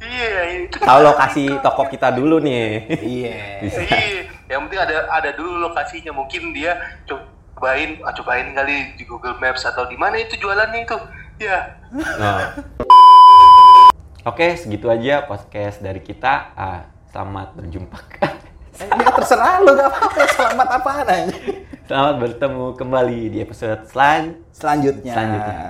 iya 0.02 0.30
Tahu 0.74 0.98
lokasi 1.02 1.44
toko 1.62 1.86
kita 1.86 2.10
dulu 2.10 2.42
nih. 2.42 2.82
Iya. 2.98 3.62
Iya, 3.62 4.25
yang 4.56 4.64
penting 4.72 4.80
ada 4.80 4.98
ada 5.12 5.30
dulu 5.36 5.68
lokasinya. 5.68 6.16
Mungkin 6.16 6.56
dia 6.56 6.80
cobain, 7.04 8.00
ah, 8.00 8.16
cobain 8.16 8.56
kali 8.56 8.96
di 8.96 9.04
Google 9.04 9.36
Maps 9.36 9.68
atau 9.68 9.84
di 9.84 10.00
mana 10.00 10.16
itu 10.16 10.40
jualannya 10.40 10.88
itu. 10.88 10.96
Ya, 11.36 11.76
Nah. 11.92 12.56
Oke, 14.24 14.56
segitu 14.56 14.88
aja 14.88 15.28
podcast 15.28 15.84
dari 15.84 16.00
kita. 16.00 16.56
Ah, 16.56 16.88
selamat 17.12 17.60
berjumpa. 17.60 18.00
Ya 18.76 19.08
terserah 19.08 19.64
lu 19.64 19.72
gak 19.72 19.88
apa-apa. 19.88 20.20
Selamat 20.36 20.68
apaan 20.68 21.06
aja. 21.08 21.32
selamat 21.86 22.14
bertemu 22.18 22.64
kembali 22.76 23.20
di 23.32 23.38
episode 23.40 23.88
selan 23.88 24.36
Selanjutnya. 24.52 25.12
Selanjutnya. 25.16 25.60